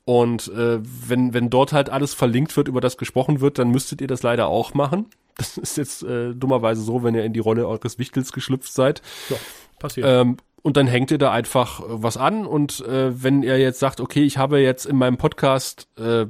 Und 0.04 0.50
wenn, 0.52 1.34
wenn 1.34 1.50
dort 1.50 1.72
halt 1.72 1.88
alles 1.88 2.14
verlinkt 2.14 2.56
wird, 2.56 2.66
über 2.66 2.80
das 2.80 2.96
gesprochen 2.96 3.40
wird, 3.40 3.58
dann 3.60 3.70
müsstet 3.70 4.00
ihr 4.00 4.08
das 4.08 4.24
leider 4.24 4.48
auch 4.48 4.74
machen. 4.74 5.06
Das 5.40 5.56
ist 5.56 5.76
jetzt 5.78 6.02
äh, 6.02 6.34
dummerweise 6.34 6.82
so, 6.82 7.02
wenn 7.02 7.14
ihr 7.14 7.24
in 7.24 7.32
die 7.32 7.40
Rolle 7.40 7.66
eures 7.66 7.98
Wichtels 7.98 8.32
geschlüpft 8.32 8.72
seid. 8.72 9.00
Ja, 9.30 9.36
passiert. 9.78 10.06
Ähm, 10.06 10.36
und 10.62 10.76
dann 10.76 10.86
hängt 10.86 11.10
ihr 11.10 11.18
da 11.18 11.32
einfach 11.32 11.80
äh, 11.80 11.84
was 11.88 12.16
an 12.16 12.46
und 12.46 12.80
äh, 12.86 13.22
wenn 13.22 13.42
ihr 13.42 13.58
jetzt 13.58 13.80
sagt, 13.80 14.00
okay, 14.00 14.22
ich 14.22 14.36
habe 14.36 14.60
jetzt 14.60 14.84
in 14.84 14.96
meinem 14.96 15.16
Podcast, 15.16 15.88
äh, 15.98 16.26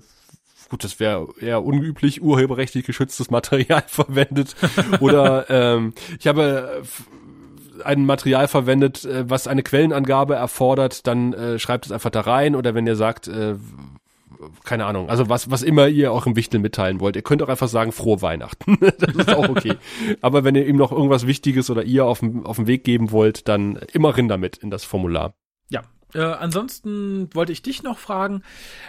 gut, 0.69 0.85
das 0.85 1.01
wäre 1.01 1.27
eher 1.41 1.65
unüblich, 1.65 2.23
urheberrechtlich 2.23 2.87
geschütztes 2.87 3.31
Material 3.31 3.83
verwendet 3.87 4.55
oder 5.01 5.51
ähm, 5.51 5.95
ich 6.19 6.29
habe 6.29 6.83
äh, 6.85 7.85
ein 7.85 8.07
Material 8.07 8.47
verwendet, 8.47 9.05
äh, 9.05 9.29
was 9.29 9.49
eine 9.49 9.65
Quellenangabe 9.65 10.37
erfordert, 10.37 11.09
dann 11.09 11.33
äh, 11.33 11.59
schreibt 11.59 11.87
es 11.87 11.93
einfach 11.93 12.11
da 12.11 12.21
rein 12.21 12.55
oder 12.55 12.75
wenn 12.77 12.87
ihr 12.87 12.97
sagt, 12.97 13.27
äh, 13.27 13.57
keine 14.65 14.87
Ahnung, 14.87 15.09
also 15.09 15.29
was, 15.29 15.51
was 15.51 15.63
immer 15.63 15.89
ihr 15.89 16.13
auch 16.13 16.27
im 16.27 16.37
Wichtel 16.37 16.61
mitteilen 16.61 17.01
wollt. 17.01 17.17
Ihr 17.17 17.23
könnt 17.23 17.43
auch 17.43 17.49
einfach 17.49 17.69
sagen, 17.69 17.93
frohe 17.93 18.23
Weihnachten. 18.23 18.79
das 18.99 19.15
ist 19.15 19.35
auch 19.35 19.49
okay. 19.49 19.75
Aber 20.21 20.45
wenn 20.45 20.55
ihr 20.55 20.67
ihm 20.67 20.77
noch 20.77 20.93
irgendwas 20.93 21.27
Wichtiges 21.27 21.71
oder 21.71 21.83
ihr 21.83 22.05
auf 22.07 22.21
dem, 22.21 22.47
auf 22.47 22.57
dem 22.57 22.67
Weg 22.67 22.85
geben 22.85 23.11
wollt, 23.11 23.49
dann 23.49 23.77
immer 23.93 24.17
rin 24.17 24.29
damit 24.29 24.57
in 24.57 24.71
das 24.71 24.85
Formular. 24.85 25.35
Ja, 25.69 25.83
äh, 26.15 26.21
ansonsten 26.21 27.29
wollte 27.35 27.53
ich 27.53 27.63
dich 27.63 27.83
noch 27.83 27.99
fragen, 27.99 28.43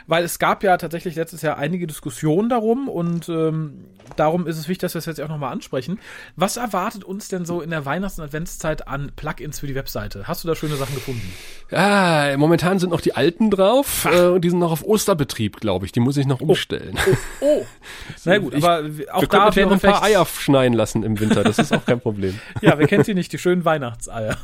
weil 0.07 0.23
es 0.23 0.39
gab 0.39 0.63
ja 0.63 0.77
tatsächlich 0.77 1.15
letztes 1.15 1.41
Jahr 1.41 1.57
einige 1.57 1.87
Diskussionen 1.87 2.49
darum 2.49 2.87
und 2.89 3.29
ähm, 3.29 3.85
darum 4.15 4.47
ist 4.47 4.57
es 4.57 4.67
wichtig, 4.67 4.81
dass 4.81 4.93
wir 4.95 4.99
es 4.99 5.05
jetzt 5.05 5.21
auch 5.21 5.29
nochmal 5.29 5.51
ansprechen. 5.51 5.99
Was 6.35 6.57
erwartet 6.57 7.03
uns 7.03 7.27
denn 7.27 7.45
so 7.45 7.61
in 7.61 7.69
der 7.69 7.85
Weihnachts- 7.85 8.19
und 8.19 8.25
Adventszeit 8.25 8.87
an 8.87 9.11
Plugins 9.15 9.59
für 9.59 9.67
die 9.67 9.75
Webseite? 9.75 10.27
Hast 10.27 10.43
du 10.43 10.47
da 10.47 10.55
schöne 10.55 10.75
Sachen 10.75 10.95
gefunden? 10.95 11.33
Ja, 11.71 12.35
momentan 12.37 12.79
sind 12.79 12.89
noch 12.89 13.01
die 13.01 13.15
alten 13.15 13.49
drauf 13.49 14.05
äh, 14.05 14.27
und 14.27 14.41
die 14.41 14.49
sind 14.49 14.59
noch 14.59 14.71
auf 14.71 14.83
Osterbetrieb, 14.83 15.61
glaube 15.61 15.85
ich. 15.85 15.91
Die 15.91 16.01
muss 16.01 16.17
ich 16.17 16.27
noch 16.27 16.41
oh. 16.41 16.45
umstellen. 16.45 16.97
Oh, 17.07 17.15
oh. 17.41 17.45
oh. 17.61 17.65
Na 18.25 18.37
gut, 18.37 18.53
ich, 18.53 18.63
aber 18.63 18.89
auch 19.13 19.25
da 19.25 19.55
werden 19.55 19.55
wir 19.55 19.65
noch 19.77 19.83
ein 19.83 19.91
paar 19.91 20.03
Eier 20.03 20.25
schneiden 20.25 20.73
lassen 20.73 21.03
im 21.03 21.19
Winter. 21.19 21.43
Das 21.43 21.59
ist 21.59 21.73
auch 21.73 21.85
kein 21.85 21.99
Problem. 21.99 22.39
ja, 22.61 22.77
wer 22.77 22.87
kennt 22.87 23.05
sie 23.05 23.13
nicht, 23.13 23.31
die 23.31 23.37
schönen 23.37 23.65
Weihnachtseier. 23.65 24.37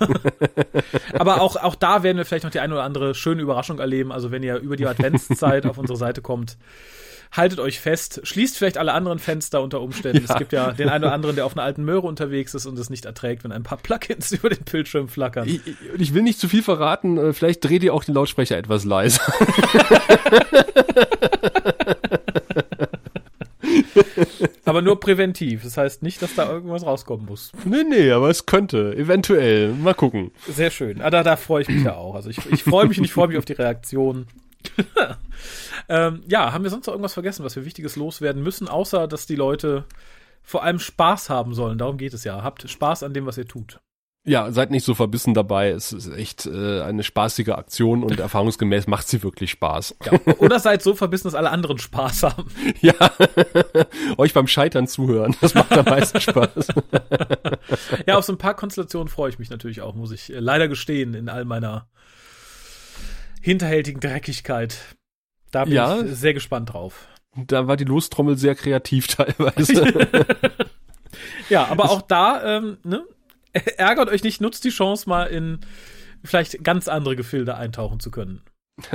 aber 1.13 1.41
auch, 1.41 1.55
auch 1.57 1.75
da 1.75 2.03
werden 2.03 2.17
wir 2.17 2.25
vielleicht 2.25 2.43
noch 2.45 2.51
die 2.51 2.59
eine 2.67 2.75
oder 2.75 2.83
andere 2.83 3.15
schöne 3.15 3.41
Überraschung 3.41 3.79
erleben. 3.79 4.11
Also 4.11 4.31
wenn 4.31 4.43
ihr 4.43 4.57
über 4.57 4.75
die 4.75 4.85
Adventszeit 4.85 5.65
auf 5.65 5.77
unsere 5.77 5.97
Seite 5.97 6.21
kommt, 6.21 6.57
haltet 7.31 7.59
euch 7.59 7.79
fest, 7.79 8.21
schließt 8.23 8.57
vielleicht 8.57 8.77
alle 8.77 8.93
anderen 8.93 9.19
Fenster 9.19 9.61
unter 9.61 9.81
Umständen. 9.81 10.25
Ja. 10.25 10.33
Es 10.33 10.37
gibt 10.37 10.53
ja 10.53 10.71
den 10.71 10.89
einen 10.89 11.03
oder 11.03 11.13
anderen, 11.13 11.35
der 11.35 11.45
auf 11.45 11.53
einer 11.55 11.63
alten 11.63 11.83
Möhre 11.83 12.07
unterwegs 12.07 12.53
ist 12.53 12.65
und 12.65 12.77
es 12.79 12.89
nicht 12.89 13.05
erträgt, 13.05 13.43
wenn 13.43 13.51
ein 13.51 13.63
paar 13.63 13.77
Plugins 13.77 14.31
über 14.33 14.49
den 14.49 14.63
Bildschirm 14.63 15.07
flackern. 15.09 15.47
Ich, 15.47 15.61
ich 15.97 16.13
will 16.13 16.23
nicht 16.23 16.39
zu 16.39 16.47
viel 16.47 16.63
verraten, 16.63 17.17
äh, 17.17 17.33
vielleicht 17.33 17.63
dreht 17.63 17.83
ihr 17.83 17.93
auch 17.93 18.03
den 18.03 18.15
Lautsprecher 18.15 18.57
etwas 18.57 18.85
leiser. 18.85 19.21
aber 24.77 24.83
nur 24.83 24.99
präventiv. 24.99 25.63
Das 25.63 25.75
heißt 25.75 26.03
nicht, 26.03 26.21
dass 26.21 26.35
da 26.35 26.47
irgendwas 26.47 26.85
rauskommen 26.85 27.25
muss. 27.25 27.51
Nee, 27.65 27.83
nee, 27.83 28.11
aber 28.11 28.29
es 28.29 28.45
könnte. 28.45 28.95
Eventuell. 28.95 29.73
Mal 29.73 29.95
gucken. 29.95 30.31
Sehr 30.47 30.69
schön. 30.69 31.01
Ah, 31.01 31.09
da, 31.09 31.23
da 31.23 31.35
freue 31.35 31.63
ich 31.63 31.67
mich 31.67 31.83
ja 31.83 31.95
auch. 31.95 32.13
Also 32.13 32.29
ich, 32.29 32.45
ich 32.51 32.63
freue 32.63 32.85
mich 32.85 32.99
und 32.99 33.05
ich 33.05 33.11
freue 33.11 33.27
mich 33.27 33.39
auf 33.39 33.45
die 33.45 33.53
Reaktion. 33.53 34.27
ähm, 35.89 36.21
ja, 36.27 36.53
haben 36.53 36.63
wir 36.63 36.69
sonst 36.69 36.85
noch 36.85 36.93
irgendwas 36.93 37.15
vergessen, 37.15 37.43
was 37.43 37.55
wir 37.55 37.65
Wichtiges 37.65 37.95
loswerden 37.95 38.43
müssen, 38.43 38.67
außer 38.67 39.07
dass 39.07 39.25
die 39.25 39.35
Leute 39.35 39.85
vor 40.43 40.63
allem 40.63 40.77
Spaß 40.77 41.31
haben 41.31 41.55
sollen. 41.55 41.79
Darum 41.79 41.97
geht 41.97 42.13
es 42.13 42.23
ja. 42.23 42.43
Habt 42.43 42.69
Spaß 42.69 43.01
an 43.01 43.15
dem, 43.15 43.25
was 43.25 43.39
ihr 43.39 43.47
tut. 43.47 43.79
Ja, 44.27 44.51
seid 44.51 44.71
nicht 44.71 44.83
so 44.83 44.93
verbissen 44.93 45.33
dabei. 45.33 45.69
Es 45.69 45.93
ist 45.93 46.09
echt 46.09 46.45
äh, 46.45 46.81
eine 46.81 47.03
spaßige 47.03 47.49
Aktion 47.49 48.03
und 48.03 48.19
erfahrungsgemäß 48.19 48.85
macht 48.87 49.07
sie 49.07 49.23
wirklich 49.23 49.51
Spaß. 49.51 49.95
Ja, 50.03 50.19
oder 50.39 50.59
seid 50.59 50.83
so 50.83 50.95
verbissen, 50.95 51.29
dass 51.29 51.33
alle 51.33 51.49
anderen 51.49 51.77
Spaß 51.77 52.23
haben. 52.23 52.47
Ja, 52.81 52.93
euch 54.17 54.33
beim 54.33 54.47
Scheitern 54.47 54.87
zuhören, 54.87 55.35
das 55.41 55.53
macht 55.53 55.71
am 55.71 55.85
meisten 55.85 56.19
Spaß. 56.19 56.67
ja, 58.05 58.17
auf 58.17 58.25
so 58.25 58.33
ein 58.33 58.37
paar 58.37 58.55
Konstellationen 58.55 59.07
freue 59.07 59.29
ich 59.29 59.39
mich 59.39 59.49
natürlich 59.49 59.81
auch, 59.81 59.95
muss 59.95 60.11
ich 60.11 60.31
leider 60.35 60.67
gestehen, 60.67 61.13
in 61.13 61.29
all 61.29 61.45
meiner 61.45 61.87
hinterhältigen 63.41 63.99
Dreckigkeit. 63.99 64.77
Da 65.51 65.63
bin 65.63 65.73
ja, 65.73 66.01
ich 66.01 66.15
sehr 66.15 66.33
gespannt 66.33 66.73
drauf. 66.73 67.07
Da 67.35 67.67
war 67.67 67.77
die 67.77 67.85
Lostrommel 67.85 68.37
sehr 68.37 68.55
kreativ 68.55 69.07
teilweise. 69.07 70.07
ja, 71.49 71.67
aber 71.67 71.89
auch 71.89 72.01
da, 72.01 72.57
ähm, 72.57 72.77
ne, 72.83 73.03
ärgert 73.77 74.09
euch 74.09 74.23
nicht, 74.23 74.41
nutzt 74.41 74.63
die 74.63 74.69
Chance 74.69 75.07
mal 75.09 75.25
in 75.25 75.59
vielleicht 76.23 76.63
ganz 76.63 76.87
andere 76.87 77.15
Gefilde 77.15 77.55
eintauchen 77.55 77.99
zu 77.99 78.11
können. 78.11 78.41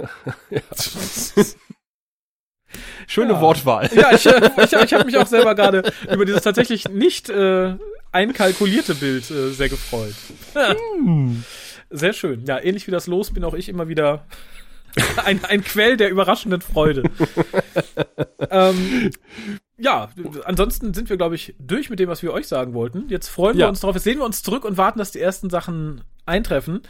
Schöne 3.07 3.35
ja. 3.35 3.40
Wortwahl. 3.40 3.90
Ja, 3.94 4.12
ich, 4.12 4.25
äh, 4.27 4.51
ich, 4.64 4.72
ich 4.72 4.94
habe 4.94 5.05
mich 5.05 5.18
auch 5.18 5.27
selber 5.27 5.55
gerade 5.55 5.83
über 6.11 6.25
dieses 6.25 6.42
tatsächlich 6.42 6.88
nicht 6.88 7.29
äh, 7.29 7.77
einkalkulierte 8.12 8.94
Bild 8.94 9.31
äh, 9.31 9.51
sehr 9.51 9.68
gefreut. 9.68 10.14
Hm. 10.55 11.44
Sehr 11.90 12.12
schön. 12.14 12.44
Ja, 12.46 12.59
ähnlich 12.62 12.87
wie 12.87 12.90
das 12.90 13.07
Los 13.07 13.33
bin 13.33 13.44
auch 13.44 13.55
ich 13.55 13.68
immer 13.68 13.88
wieder 13.88 14.27
ein, 15.25 15.44
ein 15.44 15.62
Quell 15.64 15.96
der 15.96 16.11
überraschenden 16.11 16.61
Freude. 16.61 17.03
ähm, 18.51 19.11
ja, 19.83 20.11
ansonsten 20.45 20.95
sind 20.95 21.11
wir, 21.11 21.16
glaube 21.16 21.35
ich, 21.35 21.57
durch 21.59 21.90
mit 21.90 21.99
dem, 21.99 22.09
was 22.09 22.23
wir 22.23 22.33
euch 22.33 22.47
sagen 22.47 22.73
wollten. 22.73 23.09
Jetzt 23.09 23.29
freuen 23.29 23.57
wir 23.57 23.62
ja. 23.62 23.68
uns 23.68 23.81
drauf. 23.81 23.95
Jetzt 23.97 24.05
sehen 24.05 24.18
wir 24.18 24.25
uns 24.25 24.45
zurück 24.45 24.64
und 24.64 24.77
warten, 24.77 25.01
dass 25.01 25.11
die 25.11 25.21
ersten 25.21 25.51
Sachen 25.51 26.03
eintreffen. 26.25 26.83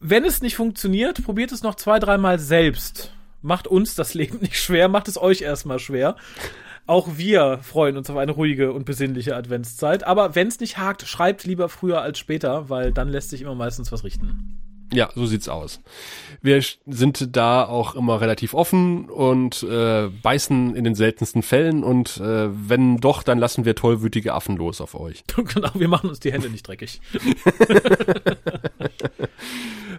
Wenn 0.00 0.24
es 0.24 0.42
nicht 0.42 0.56
funktioniert, 0.56 1.22
probiert 1.24 1.52
es 1.52 1.62
noch 1.62 1.76
zwei, 1.76 2.00
dreimal 2.00 2.40
selbst. 2.40 3.14
Macht 3.42 3.68
uns 3.68 3.94
das 3.94 4.14
Leben 4.14 4.40
nicht 4.40 4.58
schwer, 4.58 4.88
macht 4.88 5.06
es 5.06 5.22
euch 5.22 5.42
erstmal 5.42 5.78
schwer. 5.78 6.16
Auch 6.86 7.16
wir 7.16 7.60
freuen 7.62 7.96
uns 7.96 8.10
auf 8.10 8.16
eine 8.16 8.32
ruhige 8.32 8.72
und 8.72 8.86
besinnliche 8.86 9.36
Adventszeit. 9.36 10.02
Aber 10.02 10.34
wenn 10.34 10.48
es 10.48 10.58
nicht 10.58 10.78
hakt, 10.78 11.06
schreibt 11.06 11.44
lieber 11.44 11.68
früher 11.68 12.02
als 12.02 12.18
später, 12.18 12.68
weil 12.68 12.90
dann 12.90 13.08
lässt 13.08 13.30
sich 13.30 13.42
immer 13.42 13.54
meistens 13.54 13.92
was 13.92 14.02
richten. 14.02 14.60
Ja, 14.92 15.10
so 15.14 15.26
sieht's 15.26 15.48
aus. 15.48 15.80
Wir 16.42 16.62
sind 16.86 17.36
da 17.36 17.64
auch 17.64 17.94
immer 17.94 18.20
relativ 18.20 18.54
offen 18.54 19.08
und 19.08 19.62
äh, 19.62 20.08
beißen 20.08 20.74
in 20.74 20.84
den 20.84 20.94
seltensten 20.94 21.42
Fällen 21.42 21.84
und 21.84 22.16
äh, 22.18 22.48
wenn 22.50 22.96
doch, 22.96 23.22
dann 23.22 23.38
lassen 23.38 23.64
wir 23.64 23.74
tollwütige 23.74 24.34
Affen 24.34 24.56
los 24.56 24.80
auf 24.80 24.94
euch. 24.94 25.22
genau, 25.36 25.70
wir 25.74 25.88
machen 25.88 26.08
uns 26.08 26.20
die 26.20 26.32
Hände 26.32 26.50
nicht 26.50 26.66
dreckig. 26.66 27.00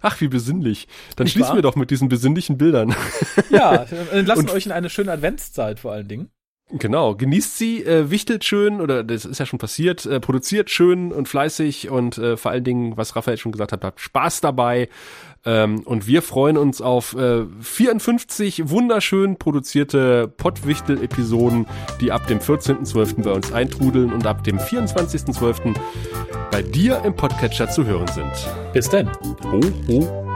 Ach, 0.01 0.19
wie 0.19 0.27
besinnlich. 0.27 0.87
Dann 1.15 1.25
nicht 1.25 1.33
schließen 1.33 1.49
wahr? 1.49 1.57
wir 1.57 1.61
doch 1.61 1.75
mit 1.75 1.91
diesen 1.91 2.09
besinnlichen 2.09 2.57
Bildern. 2.57 2.95
ja, 3.49 3.85
lassen 4.13 4.49
euch 4.49 4.65
in 4.65 4.71
eine 4.71 4.89
schöne 4.89 5.11
Adventszeit 5.11 5.79
vor 5.79 5.91
allen 5.91 6.07
Dingen. 6.07 6.31
Genau, 6.73 7.15
genießt 7.15 7.57
sie, 7.57 7.83
äh, 7.83 8.09
wichtelt 8.09 8.45
schön, 8.45 8.79
oder 8.79 9.03
das 9.03 9.25
ist 9.25 9.39
ja 9.39 9.45
schon 9.45 9.59
passiert, 9.59 10.05
äh, 10.05 10.19
produziert 10.19 10.69
schön 10.69 11.11
und 11.11 11.27
fleißig 11.27 11.89
und 11.89 12.17
äh, 12.17 12.37
vor 12.37 12.51
allen 12.51 12.63
Dingen, 12.63 12.97
was 12.97 13.15
Raphael 13.15 13.37
schon 13.37 13.51
gesagt 13.51 13.73
hat, 13.73 13.83
habt 13.83 13.99
Spaß 13.99 14.41
dabei. 14.41 14.87
Ähm, 15.43 15.81
und 15.85 16.07
wir 16.07 16.21
freuen 16.21 16.57
uns 16.57 16.81
auf 16.81 17.15
äh, 17.15 17.45
54 17.61 18.69
wunderschön 18.69 19.37
produzierte 19.37 20.27
Pottwichtel-Episoden, 20.27 21.65
die 21.99 22.11
ab 22.11 22.27
dem 22.27 22.39
14.12. 22.39 23.23
bei 23.23 23.31
uns 23.31 23.51
eintrudeln 23.51 24.13
und 24.13 24.25
ab 24.27 24.43
dem 24.43 24.59
24.12. 24.59 25.75
bei 26.51 26.61
dir 26.61 27.01
im 27.03 27.15
Podcatcher 27.15 27.69
zu 27.69 27.85
hören 27.85 28.07
sind. 28.07 28.31
Bis 28.71 28.87
dann. 28.87 29.11
Ho, 29.51 29.61
ho, 29.87 30.30